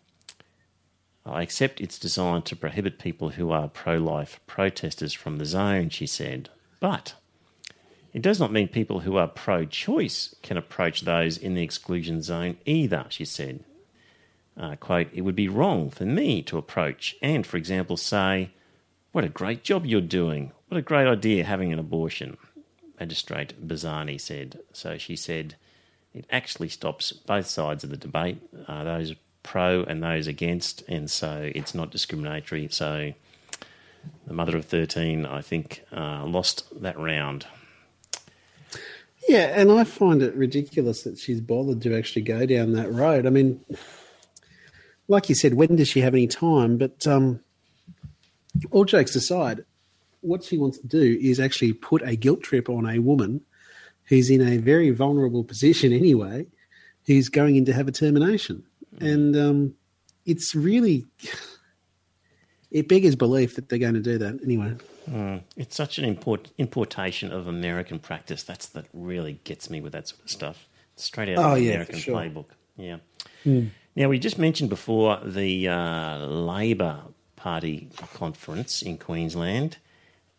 [1.26, 5.90] I accept it's designed to prohibit people who are pro life protesters from the zone,
[5.90, 6.48] she said.
[6.80, 7.14] But
[8.12, 12.22] it does not mean people who are pro choice can approach those in the exclusion
[12.22, 13.64] zone either, she said.
[14.56, 18.50] Uh, quote, it would be wrong for me to approach and, for example, say,
[19.12, 20.52] What a great job you're doing.
[20.68, 22.36] What a great idea having an abortion.
[22.98, 24.58] Magistrate Bazzani said.
[24.72, 25.54] So she said,
[26.14, 31.10] it actually stops both sides of the debate, uh, those pro and those against, and
[31.10, 32.68] so it's not discriminatory.
[32.70, 33.12] So
[34.26, 37.46] the mother of 13, I think, uh, lost that round.
[39.26, 43.26] Yeah, and I find it ridiculous that she's bothered to actually go down that road.
[43.26, 43.64] I mean,
[45.08, 46.78] like you said, when does she have any time?
[46.78, 47.40] But um,
[48.70, 49.64] all jokes aside,
[50.20, 53.40] what she wants to do is actually put a guilt trip on a woman
[54.04, 56.46] who's in a very vulnerable position anyway,
[57.06, 58.62] who's going in to have a termination.
[59.00, 59.74] And um,
[60.26, 61.06] it's really,
[62.70, 64.74] it beggars belief that they're going to do that anyway.
[65.56, 68.42] It's such an import, importation of American practice.
[68.42, 70.68] That's that really gets me with that sort of stuff.
[70.96, 72.16] Straight out of Oh, the yeah, American sure.
[72.16, 72.46] playbook.
[72.76, 72.96] Yeah.
[73.96, 77.02] Now, we just mentioned before the uh, Labor
[77.36, 79.78] Party conference in Queensland,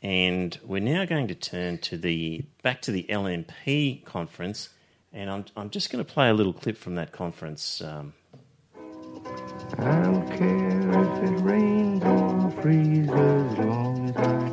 [0.01, 4.69] and we're now going to turn to the back to the LNP conference,
[5.13, 7.81] and I'm I'm just going to play a little clip from that conference.
[7.81, 8.13] Um,
[9.77, 14.48] I don't care if it rains or freezes, as long as I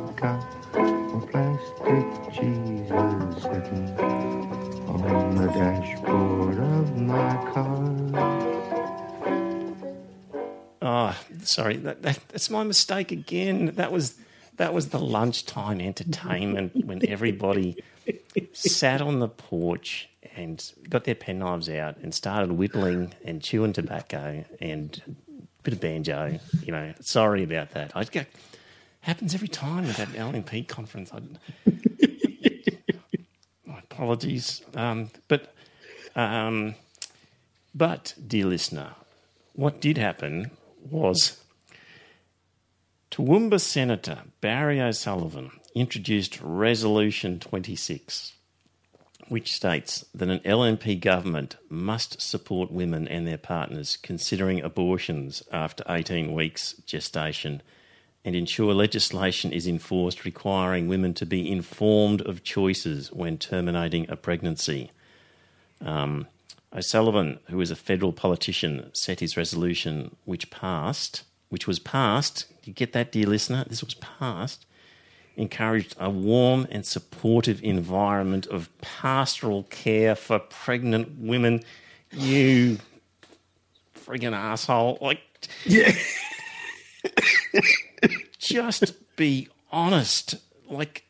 [11.47, 13.73] sorry, that, that, that's my mistake again.
[13.75, 14.15] That was
[14.57, 17.83] that was the lunchtime entertainment when everybody
[18.53, 24.43] sat on the porch and got their penknives out and started whittling and chewing tobacco
[24.59, 26.39] and a bit of banjo.
[26.63, 27.91] You know, sorry about that.
[27.95, 28.27] I get
[29.01, 31.11] happens every time at that LNP conference.
[31.13, 31.21] I,
[33.65, 35.53] my apologies, um, but
[36.15, 36.73] um,
[37.75, 38.93] but dear listener,
[39.53, 40.49] what did happen
[40.91, 41.41] was
[43.11, 48.33] Toowoomba Senator Barry O'Sullivan introduced Resolution 26.
[49.27, 55.83] which states that an LNP government must support women and their partners considering abortions after
[55.89, 57.61] 18 weeks gestation
[58.23, 64.15] and ensure legislation is enforced requiring women to be informed of choices when terminating a
[64.15, 64.91] pregnancy.
[65.81, 66.27] Um,
[66.73, 72.45] O'Sullivan, who is a federal politician, set his resolution, which passed, which was passed.
[72.63, 73.65] You get that, dear listener?
[73.67, 74.65] This was passed
[75.37, 81.63] encouraged a warm and supportive environment of pastoral care for pregnant women.
[82.11, 82.79] You
[83.95, 84.97] friggin' asshole.
[84.99, 85.21] Like,
[85.63, 85.95] Yeah.
[88.39, 90.35] just be honest.
[90.67, 91.03] Like,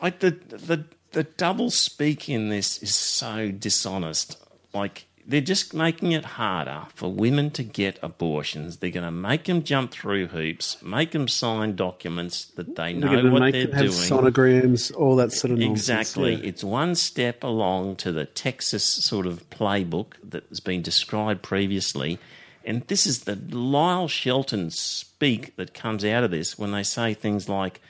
[0.00, 0.84] like the, the,
[1.16, 4.36] the double speak in this is so dishonest.
[4.74, 8.76] Like, they're just making it harder for women to get abortions.
[8.76, 13.00] They're going to make them jump through hoops, make them sign documents that they know
[13.00, 14.32] They're know going to what they're them have doing.
[14.32, 15.88] sonograms, all that sort of nonsense.
[15.88, 16.34] Exactly.
[16.34, 16.48] yeah.
[16.48, 22.18] It's one step along to the Texas sort of playbook that has been described previously.
[22.62, 27.14] And this is the Lyle Shelton speak that comes out of this when they say
[27.14, 27.80] things like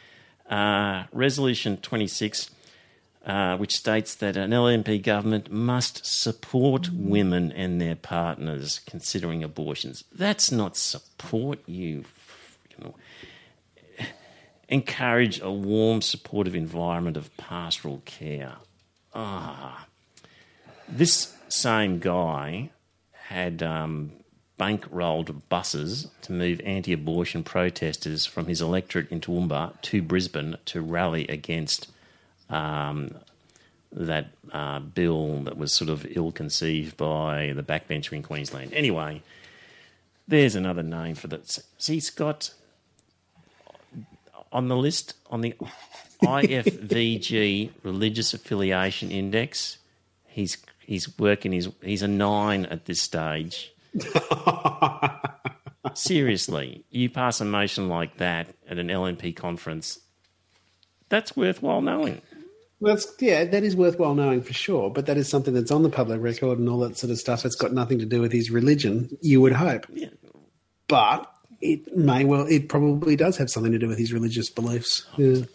[0.48, 2.50] uh, Resolution 26,
[3.26, 10.04] uh, which states that an LNP government must support women and their partners considering abortions.
[10.12, 12.04] That's not support, you.
[12.70, 12.94] you know,
[14.68, 18.54] encourage a warm, supportive environment of pastoral care.
[19.12, 19.86] Ah,
[20.88, 22.70] this same guy
[23.28, 24.12] had um,
[24.58, 31.26] bankrolled buses to move anti-abortion protesters from his electorate in Toowoomba to Brisbane to rally
[31.26, 31.88] against
[32.50, 33.14] um,
[33.92, 38.72] that uh, bill that was sort of ill-conceived by the backbencher in Queensland.
[38.72, 39.22] Anyway,
[40.28, 41.58] there's another name for that.
[41.78, 42.52] See, Scott,
[44.52, 45.54] on the list on the
[46.22, 49.78] IFVG Religious Affiliation Index,
[50.26, 51.52] he's he's working.
[51.52, 53.72] He's he's a nine at this stage.
[55.94, 60.00] Seriously, you pass a motion like that at an LNP conference,
[61.08, 62.20] that's worthwhile knowing.
[62.80, 64.90] That's yeah, that is worthwhile knowing for sure.
[64.90, 67.44] But that is something that's on the public record and all that sort of stuff.
[67.46, 69.08] It's got nothing to do with his religion.
[69.22, 70.08] You would hope, Yeah.
[70.88, 71.30] but
[71.62, 72.46] it may well.
[72.46, 75.06] It probably does have something to do with his religious beliefs.
[75.16, 75.42] Yeah.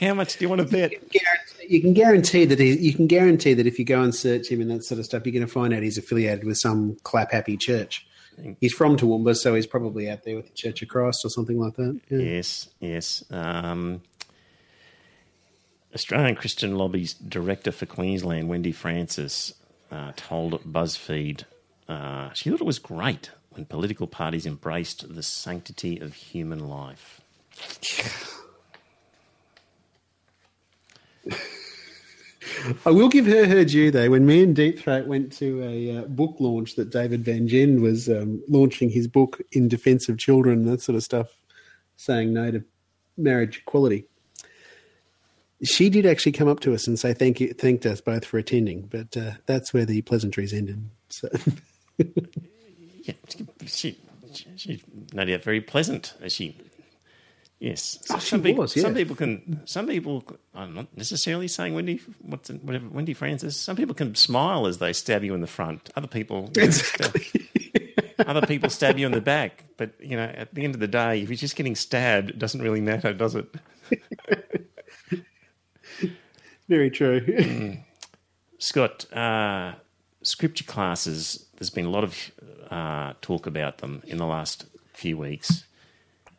[0.00, 0.90] How much do you want to bet?
[0.90, 4.48] Guarantee- You can guarantee that he, you can guarantee that if you go and search
[4.48, 6.96] him and that sort of stuff, you're going to find out he's affiliated with some
[7.02, 8.06] clap happy church.
[8.60, 11.58] He's from Toowoomba, so he's probably out there with the Church of Christ or something
[11.58, 12.00] like that.
[12.08, 12.18] Yeah.
[12.18, 13.24] Yes, yes.
[13.30, 14.02] Um,
[15.94, 19.54] Australian Christian Lobby's director for Queensland, Wendy Francis,
[19.90, 21.44] uh, told BuzzFeed
[21.88, 27.20] uh, she thought it was great when political parties embraced the sanctity of human life.
[32.84, 34.10] I will give her her due though.
[34.10, 37.80] When me and Deep Throat went to a uh, book launch that David Van Gend
[37.80, 41.28] was um, launching his book in defence of children that sort of stuff,
[41.96, 42.64] saying no to
[43.16, 44.04] marriage equality.
[45.64, 48.38] She did actually come up to us and say thank you, thanked us both for
[48.38, 50.88] attending, but uh, that's where the pleasantries ended.
[51.08, 51.28] So
[53.06, 53.14] Yeah,
[53.66, 53.96] she,
[54.34, 54.82] she, she's
[55.12, 56.14] no doubt very pleasant.
[56.20, 56.56] As she,
[57.58, 58.82] yes, Oh, she some people, was, yeah.
[58.82, 60.24] some people can, some people.
[60.54, 63.56] I'm not necessarily saying Wendy, what's whatever Wendy Francis.
[63.56, 65.90] Some people can smile as they stab you in the front.
[65.96, 67.16] Other people, know, stab-
[68.26, 69.64] other people stab you in the back.
[69.76, 72.38] But you know, at the end of the day, if you're just getting stabbed, it
[72.38, 73.54] doesn't really matter, does it?
[76.68, 77.76] very true.
[78.58, 79.74] Scott, uh,
[80.22, 82.16] scripture classes, there's been a lot of
[82.70, 85.64] uh, talk about them in the last few weeks.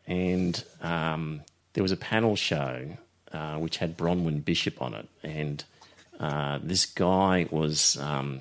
[0.08, 1.42] And um,
[1.74, 2.96] there was a panel show
[3.32, 5.08] uh, which had Bronwyn Bishop on it.
[5.22, 5.62] And
[6.18, 8.40] uh, this guy was um,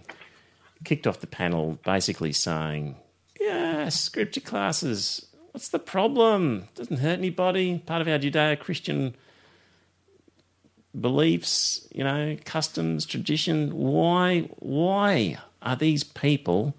[0.86, 2.96] kicked off the panel basically saying,
[3.40, 6.70] Yeah, scripture classes, what's the problem?
[6.76, 7.80] Doesn't hurt anybody.
[7.86, 9.14] Part of our Judeo Christian
[11.00, 13.76] beliefs, you know, customs, tradition.
[13.78, 16.76] Why, why are these people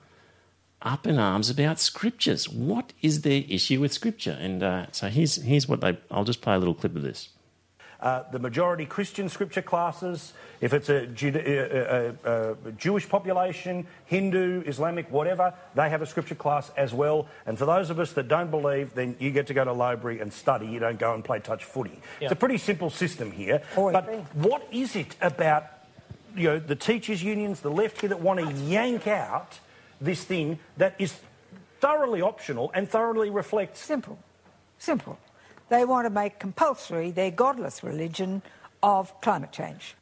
[0.82, 2.48] up in arms about scriptures?
[2.48, 4.36] What is their issue with scripture?
[4.40, 5.98] And uh, so here's here's what they.
[6.10, 7.30] I'll just play a little clip of this.
[8.00, 13.86] uh, the majority Christian scripture classes, if it's a, Jude- uh, uh, uh, Jewish population,
[14.06, 17.26] Hindu, Islamic, whatever, they have a scripture class as well.
[17.44, 20.20] And for those of us that don't believe, then you get to go to library
[20.20, 20.66] and study.
[20.68, 22.00] You don't go and play touch footy.
[22.20, 23.62] It's a pretty simple system here.
[23.74, 24.04] but
[24.34, 25.64] what is it about
[26.36, 29.58] you know, the teachers' unions, the left here that want to yank out
[30.00, 31.14] this thing that is
[31.80, 34.18] thoroughly optional and thoroughly reflects Simple.
[34.78, 35.18] Simple.
[35.68, 38.42] they want to make compulsory their godless religion
[38.82, 39.94] of climate change.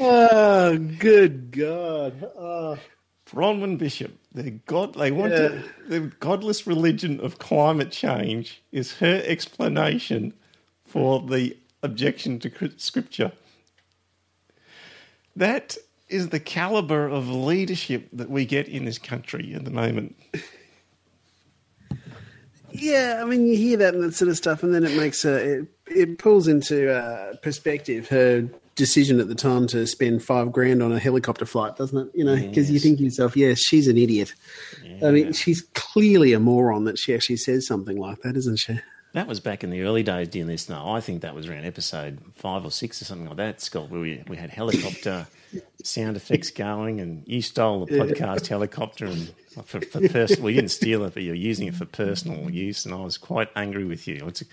[0.00, 2.30] Oh, good God.
[2.36, 2.78] Oh.
[3.30, 5.48] Bronwyn Bishop, the god they want Yeah.
[5.48, 10.32] to, the godless religion of climate change is her explanation
[10.86, 13.32] for the objection to scripture.
[15.34, 15.76] That
[16.08, 20.16] is the caliber of leadership that we get in this country at the moment.
[22.70, 25.24] Yeah, I mean, you hear that and that sort of stuff, and then it makes
[25.24, 30.52] a, it, it pulls into uh, perspective her decision at the time to spend five
[30.52, 32.12] grand on a helicopter flight, doesn't it?
[32.14, 34.34] You know, because you think to yourself, yes, she's an idiot.
[35.02, 38.78] I mean, she's clearly a moron that she actually says something like that, isn't she?
[39.16, 40.78] That was back in the early days, dear listener.
[40.78, 43.98] I think that was around episode five or six or something like that, Scott, where
[43.98, 45.26] we, we had helicopter
[45.82, 49.32] sound effects going, and you stole the podcast helicopter and
[49.64, 50.42] for, for personal.
[50.42, 53.16] Well, you didn't steal it, but you're using it for personal use, and I was
[53.16, 54.16] quite angry with you.
[54.26, 54.44] It's a,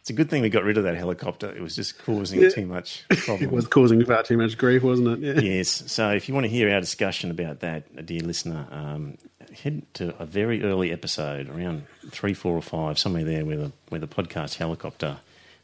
[0.00, 1.48] it's a good thing we got rid of that helicopter.
[1.48, 3.44] It was just causing too much problem.
[3.50, 5.36] It was causing far too much grief, wasn't it?
[5.36, 5.40] Yeah.
[5.40, 5.84] Yes.
[5.86, 9.18] So if you want to hear our discussion about that, dear listener, um,
[9.52, 13.72] head to a very early episode, around three, four, or five, somewhere there, where the
[13.88, 15.18] where the podcast helicopter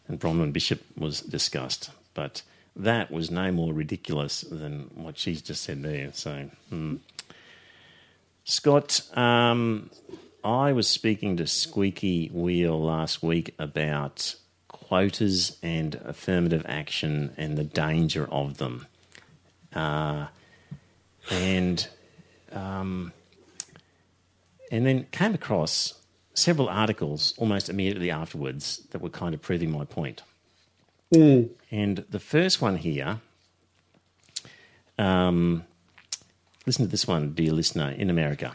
[0.09, 1.91] and Bronwyn Bishop was discussed.
[2.15, 2.43] But
[2.75, 6.11] that was no more ridiculous than what she's just said there.
[6.13, 6.97] So, hmm.
[8.45, 9.91] Scott, um,
[10.45, 14.37] I was speaking to Squeaky Wheel last week about
[14.69, 18.87] quotas and affirmative action and the danger of them.
[19.75, 20.27] Uh,
[21.31, 21.89] and
[22.53, 23.13] um,
[24.71, 25.95] and then came across
[26.35, 30.23] several articles almost immediately afterwards that were kind of proving my point.
[31.71, 33.21] And the first one here,
[34.99, 35.65] um,
[36.67, 38.53] listen to this one, dear listener, in America.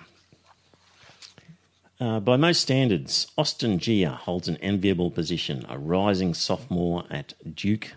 [1.99, 7.93] Uh, by most standards, Austin Jia holds an enviable position, a rising sophomore at Duke.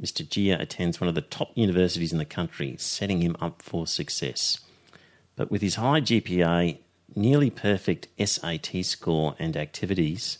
[0.00, 0.24] Mr.
[0.24, 4.60] Jia attends one of the top universities in the country, setting him up for success.
[5.34, 6.78] But with his high GPA,
[7.14, 10.38] nearly perfect SAT score, and activities,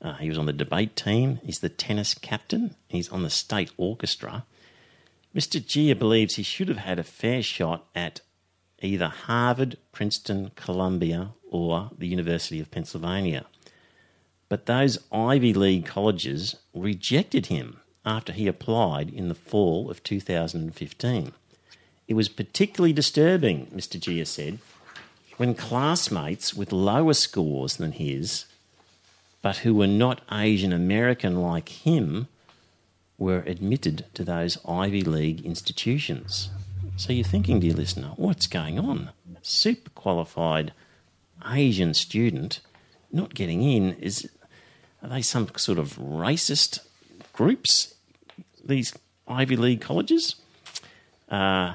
[0.00, 3.70] uh, he was on the debate team, he's the tennis captain, he's on the state
[3.76, 4.44] orchestra.
[5.34, 5.60] Mr.
[5.60, 8.20] Jia believes he should have had a fair shot at
[8.80, 13.44] either Harvard, Princeton, Columbia, or the University of Pennsylvania.
[14.48, 21.32] But those Ivy League colleges rejected him after he applied in the fall of 2015.
[22.06, 24.00] It was particularly disturbing, Mr.
[24.00, 24.58] Jia said,
[25.38, 28.44] when classmates with lower scores than his,
[29.40, 32.28] but who were not Asian American like him,
[33.16, 36.50] were admitted to those Ivy League institutions.
[36.96, 39.10] So you're thinking, dear listener, what's going on?
[39.42, 40.72] Super qualified
[41.48, 42.60] Asian student
[43.12, 44.28] not getting in is
[45.02, 46.80] are they some sort of racist
[47.32, 47.94] groups?
[48.64, 48.92] These
[49.28, 50.34] Ivy League colleges?
[51.28, 51.74] Uh,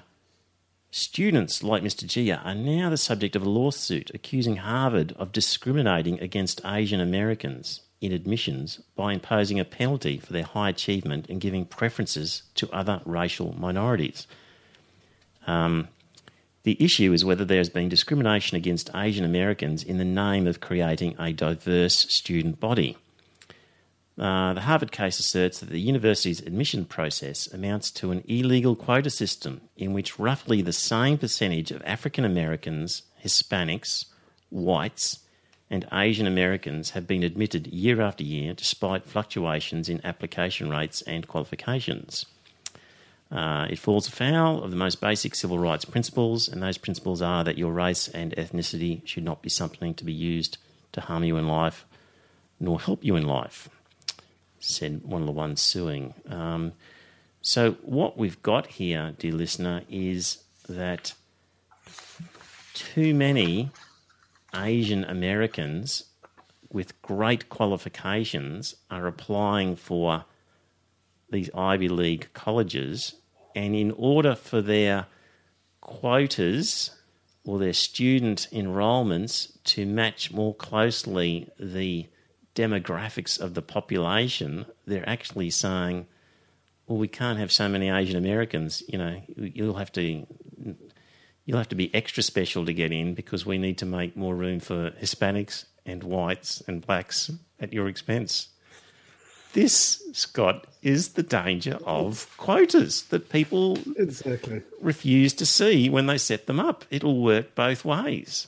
[0.93, 2.05] students like Mr.
[2.05, 7.81] Jia are now the subject of a lawsuit accusing Harvard of discriminating against Asian Americans
[7.99, 13.01] in admissions by imposing a penalty for their high achievement and giving preferences to other
[13.05, 14.27] racial minorities.
[15.47, 15.87] Um,
[16.61, 20.59] the issue is whether there has been discrimination against Asian Americans in the name of
[20.59, 22.97] creating a diverse student body.
[24.17, 29.09] Uh, the Harvard case asserts that the university's admission process amounts to an illegal quota
[29.09, 34.05] system in which roughly the same percentage of African Americans, Hispanics,
[34.51, 35.19] whites,
[35.71, 41.27] and Asian Americans have been admitted year after year despite fluctuations in application rates and
[41.27, 42.27] qualifications.
[43.31, 47.43] Uh, it falls afoul of the most basic civil rights principles, and those principles are
[47.43, 50.59] that your race and ethnicity should not be something to be used
[50.91, 51.83] to harm you in life
[52.59, 53.69] nor help you in life,
[54.63, 56.13] said one of the ones suing.
[56.27, 56.73] Um,
[57.41, 61.13] so, what we've got here, dear listener, is that
[62.73, 63.71] too many
[64.55, 66.05] Asian Americans
[66.71, 70.25] with great qualifications are applying for
[71.29, 73.15] these Ivy League colleges,
[73.55, 75.07] and in order for their
[75.81, 76.91] quotas
[77.43, 82.07] or their student enrolments to match more closely the
[82.55, 86.07] demographics of the population, they're actually saying,
[86.87, 88.83] "Well, we can't have so many Asian Americans.
[88.87, 90.25] You know, you'll have to."
[91.45, 94.33] You'll have to be extra special to get in because we need to make more
[94.33, 98.47] room for Hispanics and whites and blacks at your expense.
[99.51, 104.61] This, Scott, is the danger of quotas that people Exactly.
[104.79, 106.85] refuse to see when they set them up.
[106.89, 108.47] It'll work both ways.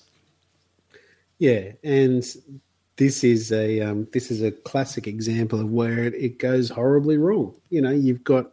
[1.37, 2.25] Yeah, and
[2.97, 7.17] this is a um, this is a classic example of where it, it goes horribly
[7.17, 7.53] wrong.
[7.69, 8.51] You know, you've got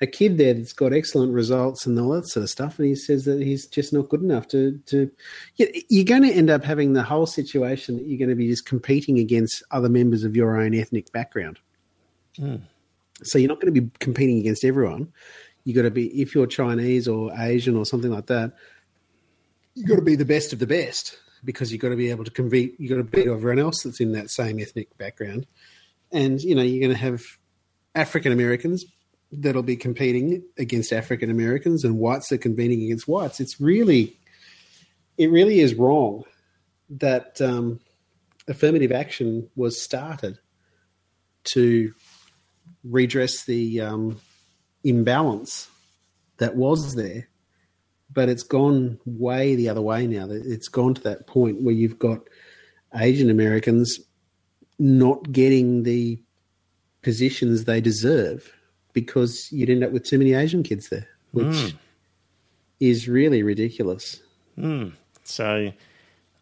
[0.00, 2.94] a kid there that's got excellent results and all that sort of stuff, and he
[2.94, 5.10] says that he's just not good enough to to.
[5.56, 8.48] you- You're going to end up having the whole situation that you're going to be
[8.48, 11.58] just competing against other members of your own ethnic background.
[13.24, 15.12] So you're not going to be competing against everyone.
[15.64, 18.54] You got to be if you're Chinese or Asian or something like that.
[19.74, 22.24] You got to be the best of the best because you've got to be able
[22.24, 22.74] to compete.
[22.78, 25.46] You've got to beat everyone else that's in that same ethnic background,
[26.12, 27.22] and you know you're going to have
[27.94, 28.84] African Americans
[29.30, 33.40] that'll be competing against African Americans and whites that are competing against whites.
[33.40, 34.16] It's really,
[35.18, 36.24] it really is wrong
[36.90, 37.80] that um,
[38.46, 40.38] affirmative action was started
[41.44, 41.92] to
[42.84, 44.20] redress the um,
[44.84, 45.68] imbalance
[46.38, 47.28] that was there.
[48.12, 50.28] But it's gone way the other way now.
[50.30, 52.20] It's gone to that point where you've got
[52.94, 54.00] Asian Americans
[54.78, 56.18] not getting the
[57.02, 58.52] positions they deserve
[58.92, 61.76] because you'd end up with too many Asian kids there, which hmm.
[62.80, 64.20] is really ridiculous.
[64.56, 64.88] Hmm.
[65.24, 65.72] So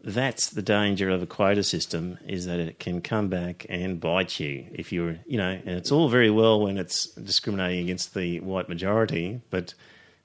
[0.03, 4.39] that's the danger of a quota system is that it can come back and bite
[4.39, 8.39] you if you're, you know, and it's all very well when it's discriminating against the
[8.39, 9.73] white majority, but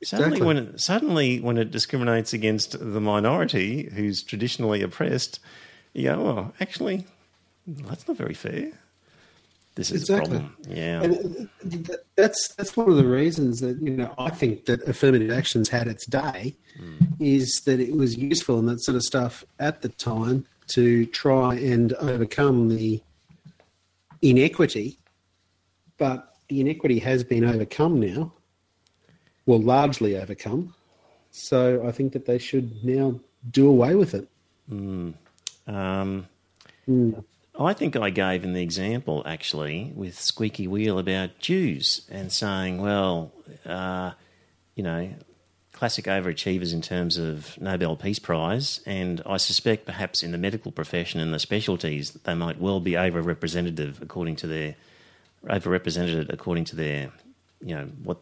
[0.02, 0.46] suddenly Exactly.
[0.46, 5.40] when it, suddenly when it discriminates against the minority who's traditionally oppressed,
[5.92, 7.06] you go, well, actually,
[7.66, 8.72] that's not very fair.
[9.74, 10.36] This is Exactly.
[10.36, 10.56] a problem.
[10.68, 11.02] Yeah.
[11.02, 14.86] And uh, th- that's that's one of the reasons that you know I think that
[14.86, 16.96] affirmative actions had its day, hmm.
[17.20, 21.54] is that it was useful and that sort of stuff at the time to try
[21.54, 23.00] and overcome the
[24.20, 24.98] inequity,
[25.98, 28.32] but the inequity has been overcome now,
[29.46, 30.74] well, largely overcome.
[31.30, 33.18] So I think that they should now
[33.50, 34.28] do away with it.
[35.66, 36.26] Um,
[37.58, 42.80] I think I gave in the example actually with Squeaky Wheel about Jews and saying,
[42.80, 43.32] well,
[43.66, 44.12] uh,
[44.74, 45.10] you know,
[45.72, 50.72] classic overachievers in terms of Nobel Peace Prize, and I suspect perhaps in the medical
[50.72, 54.76] profession and the specialties they might well be overrepresented according to their
[55.44, 57.10] overrepresented according to their
[57.64, 58.18] you know what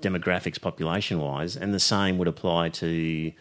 [0.00, 3.32] demographics population wise, and the same would apply to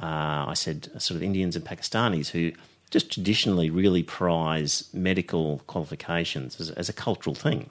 [0.00, 2.52] uh, I said sort of Indians and Pakistanis who
[2.90, 7.70] just traditionally really prize medical qualifications as, as a cultural thing,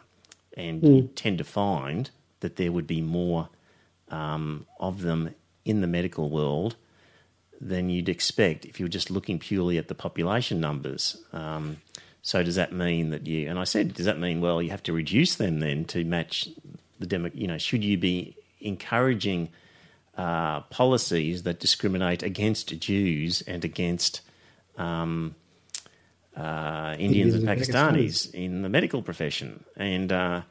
[0.55, 2.09] and you tend to find
[2.41, 3.49] that there would be more
[4.09, 5.33] um, of them
[5.63, 6.75] in the medical world
[7.59, 11.23] than you'd expect if you were just looking purely at the population numbers.
[11.33, 11.77] Um,
[12.25, 13.47] so does that mean that you?
[13.47, 16.49] And I said, does that mean well you have to reduce them then to match
[16.99, 17.29] the demo?
[17.35, 19.49] You know, should you be encouraging
[20.17, 24.21] uh, policies that discriminate against Jews and against
[24.75, 25.35] um,
[26.35, 29.63] uh, Indians, and and Pakistanis in the medical profession?
[29.77, 30.41] And uh,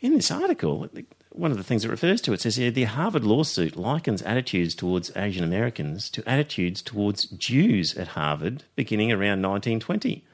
[0.00, 0.88] in this article,
[1.32, 4.74] one of the things it refers to, it says here the Harvard lawsuit likens attitudes
[4.74, 10.24] towards Asian Americans to attitudes towards Jews at Harvard beginning around 1920,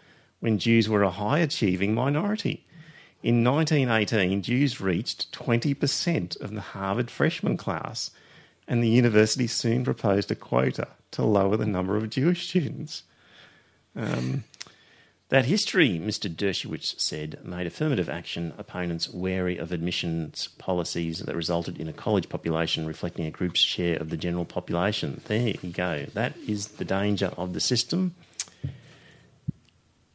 [0.45, 2.67] when Jews were a high achieving minority.
[3.23, 8.11] In 1918, Jews reached 20% of the Harvard freshman class,
[8.69, 13.05] and the university soon proposed a quota to lower the number of Jewish students.
[13.97, 14.45] Um,
[15.31, 16.29] that history, Mr.
[16.29, 22.29] Dershowitz said, made affirmative action opponents wary of admissions policies that resulted in a college
[22.29, 25.23] population reflecting a group's share of the general population.
[25.25, 26.05] There you go.
[26.13, 28.15] That is the danger of the system.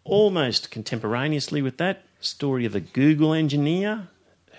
[0.09, 4.07] Almost contemporaneously with that, story of a Google engineer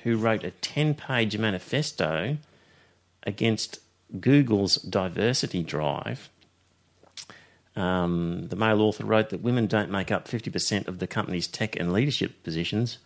[0.03, 2.39] who wrote a 10 page manifesto
[3.25, 3.81] against
[4.19, 6.31] Google's diversity drive
[7.77, 11.77] um, the male author wrote that women don't make up 50% of the company's tech
[11.77, 12.99] and leadership positions,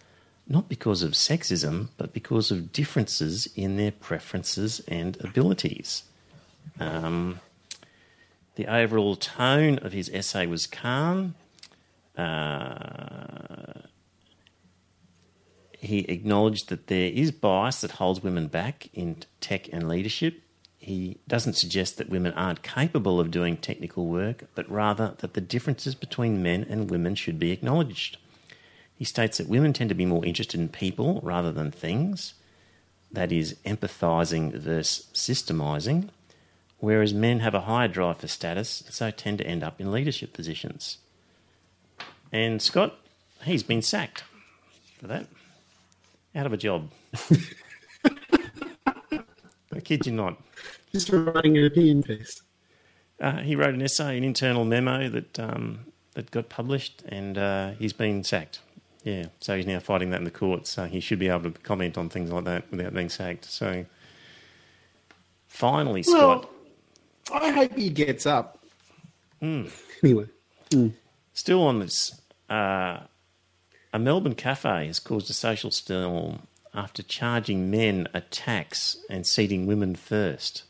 [0.49, 6.05] not because of sexism, but because of differences in their preferences and abilities.
[6.81, 7.41] Um,
[8.57, 11.35] the overall tone of his essay was calm.
[12.17, 13.81] Uh,
[15.85, 20.41] he acknowledged that there is bias that holds women back in tech and leadership.
[20.79, 25.41] He doesn't suggest that women aren't capable of doing technical work, but rather that the
[25.41, 28.19] differences between men and women should be acknowledged.
[28.95, 32.35] He states that women tend to be more interested in people rather than things,
[33.11, 36.11] that is, empathising versus systemising,
[36.79, 40.33] whereas men have a higher drive for status so tend to end up in leadership
[40.33, 40.99] positions.
[42.35, 42.99] And Scott,
[43.45, 44.25] he's been sacked.
[44.99, 45.29] for that.
[46.35, 46.91] Out of a job.
[48.05, 50.43] I kid you not.
[50.93, 52.43] Just for writing an opinion piece.
[53.21, 55.79] Uh, he wrote an essay, an internal memo that um,
[56.15, 58.59] that got published, and uh, he's been sacked.
[59.05, 60.71] Yeah, so he's now fighting that in the courts.
[60.71, 63.45] So he should be able to comment on things like that without being sacked.
[63.45, 63.85] So
[65.47, 66.51] finally, Scott,
[67.31, 68.59] Well, I hope he gets up.
[69.41, 70.27] Anyway,
[71.33, 72.21] still on this,
[72.55, 73.01] uh,
[73.93, 76.41] a Melbourne cafe has caused a social storm
[76.73, 80.65] after charging men a tax and seating women first.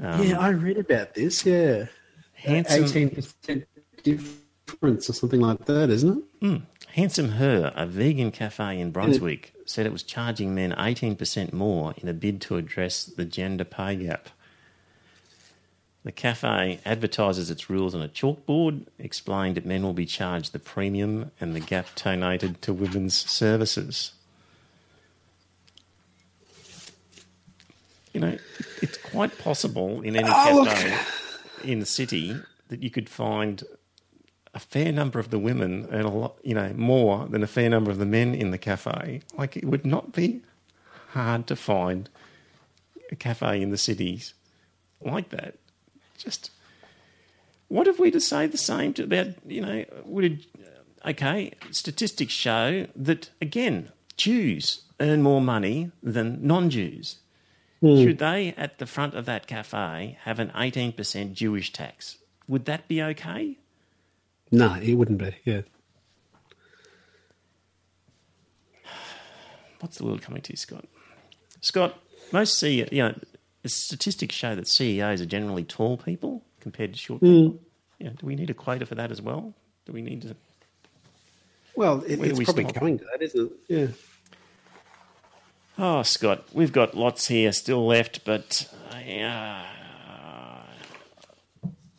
[0.00, 1.44] yeah, I read about this.
[1.44, 1.86] Yeah,
[2.46, 3.66] eighteen percent
[4.02, 6.62] difference or something like that, isn't it?
[6.94, 12.08] Handsome Her, a vegan cafe in Brunswick, said it was charging men 18% more in
[12.08, 14.28] a bid to address the gender pay gap.
[16.02, 20.58] The cafe advertises its rules on a chalkboard, explained that men will be charged the
[20.58, 24.12] premium and the gap donated to women's services.
[28.14, 28.38] You know,
[28.82, 30.68] it's quite possible in any Oh, look.
[30.74, 30.96] cafe
[31.70, 32.34] in the city
[32.68, 33.62] that you could find
[34.54, 37.68] a fair number of the women and a lot, you know, more than a fair
[37.70, 39.20] number of the men in the cafe.
[39.36, 40.40] Like it would not be
[41.10, 42.08] hard to find
[43.12, 44.34] a cafe in the cities
[45.00, 45.56] like that.
[46.22, 46.50] Just
[47.68, 49.84] what have we to say the same to about you know?
[50.04, 50.38] Would it,
[51.06, 51.52] okay?
[51.70, 57.16] Statistics show that again, Jews earn more money than non-Jews.
[57.80, 57.96] Hmm.
[57.96, 62.18] Should they at the front of that cafe have an eighteen percent Jewish tax?
[62.46, 63.56] Would that be okay?
[64.52, 65.36] No, it wouldn't be.
[65.44, 65.62] Yeah,
[69.80, 70.84] what's the world coming to, Scott?
[71.60, 71.98] Scott,
[72.32, 73.14] most CEO, you know,
[73.68, 77.58] statistics show that CEOs are generally tall people compared to short people.
[77.98, 79.54] Yeah, do we need a quota for that as well?
[79.86, 80.36] Do we need to?
[81.76, 82.74] well, it, it's we probably stop?
[82.74, 83.74] coming to that, isn't it?
[83.74, 83.86] Yeah.
[85.78, 89.62] Oh, Scott, we've got lots here still left, but uh,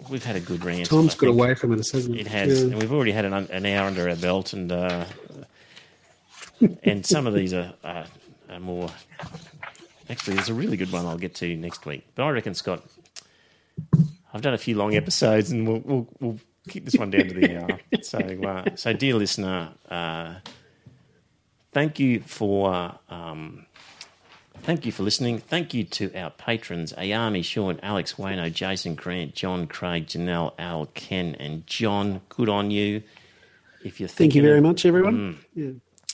[0.10, 0.88] we've had a good rant.
[0.88, 2.22] Tom's got away from us, hasn't it?
[2.22, 2.72] It has, Yeah.
[2.72, 5.06] and we've already had an, an hour under our belt, and uh,
[6.84, 8.06] and some of these are, are,
[8.50, 8.90] are more.
[10.12, 12.06] Actually, there's a really good one I'll get to next week.
[12.16, 12.84] But I reckon, Scott,
[14.34, 17.34] I've done a few long episodes, and we'll we'll, we'll keep this one down to
[17.34, 17.80] the hour.
[18.02, 20.36] So, uh, so dear listener, uh,
[21.72, 22.94] thank you for.
[23.10, 23.66] Um,
[24.64, 25.40] Thank you for listening.
[25.40, 30.86] Thank you to our patrons Ayami, Sean, Alex, Wayno, Jason, Grant, John, Craig, Janelle, Al,
[30.94, 32.22] Ken, and John.
[32.30, 33.02] Good on you.
[33.84, 35.40] If you're Thank you very much, everyone.
[35.56, 35.72] Yeah.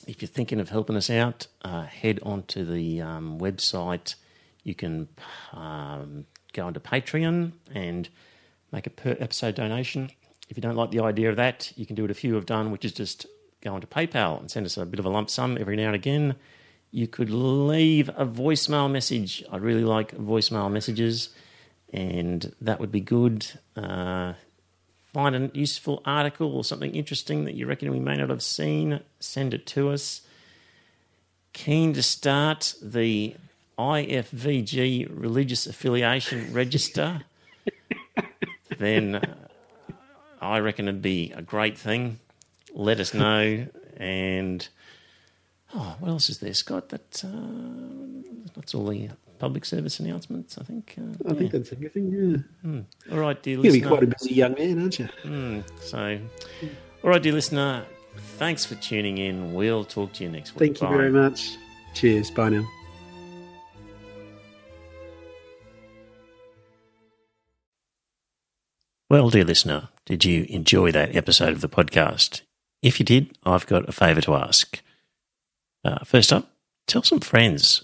[0.07, 4.15] If you're thinking of helping us out, uh, head onto the um, website.
[4.63, 5.09] You can
[5.53, 8.09] um, go onto Patreon and
[8.71, 10.09] make a per episode donation.
[10.49, 12.45] If you don't like the idea of that, you can do what a few have
[12.45, 13.25] done, which is just
[13.61, 15.95] go onto PayPal and send us a bit of a lump sum every now and
[15.95, 16.35] again.
[16.91, 19.43] You could leave a voicemail message.
[19.51, 21.29] I really like voicemail messages,
[21.91, 23.45] and that would be good.
[23.75, 24.33] Uh,
[25.13, 28.99] find a useful article or something interesting that you reckon we may not have seen,
[29.19, 30.21] send it to us.
[31.53, 33.35] Keen to start the
[33.77, 37.23] IFVG religious affiliation register,
[38.77, 39.35] then uh,
[40.41, 42.19] I reckon it'd be a great thing.
[42.73, 43.67] Let us know.
[43.97, 44.67] And
[45.73, 46.89] oh, what else is there, Scott?
[46.89, 50.57] That uh, that's all the public service announcements.
[50.57, 50.95] I think.
[50.97, 51.59] Uh, I think yeah.
[51.59, 52.45] that's everything.
[52.63, 53.11] Yeah.
[53.11, 53.89] all right, dear You're going to be listener.
[53.89, 55.63] quite a busy young man, aren't you?
[55.81, 56.19] So,
[57.03, 57.85] all right, dear listener,
[58.37, 59.53] thanks for tuning in.
[59.53, 60.77] We'll talk to you next week.
[60.77, 60.97] Thank you Bye.
[60.97, 61.57] very much.
[61.93, 62.31] Cheers.
[62.31, 62.67] Bye now.
[69.09, 72.41] Well, dear listener, did you enjoy that episode of the podcast?
[72.81, 74.81] If you did, I've got a favour to ask.
[75.83, 76.51] Uh, first up,
[76.87, 77.83] tell some friends.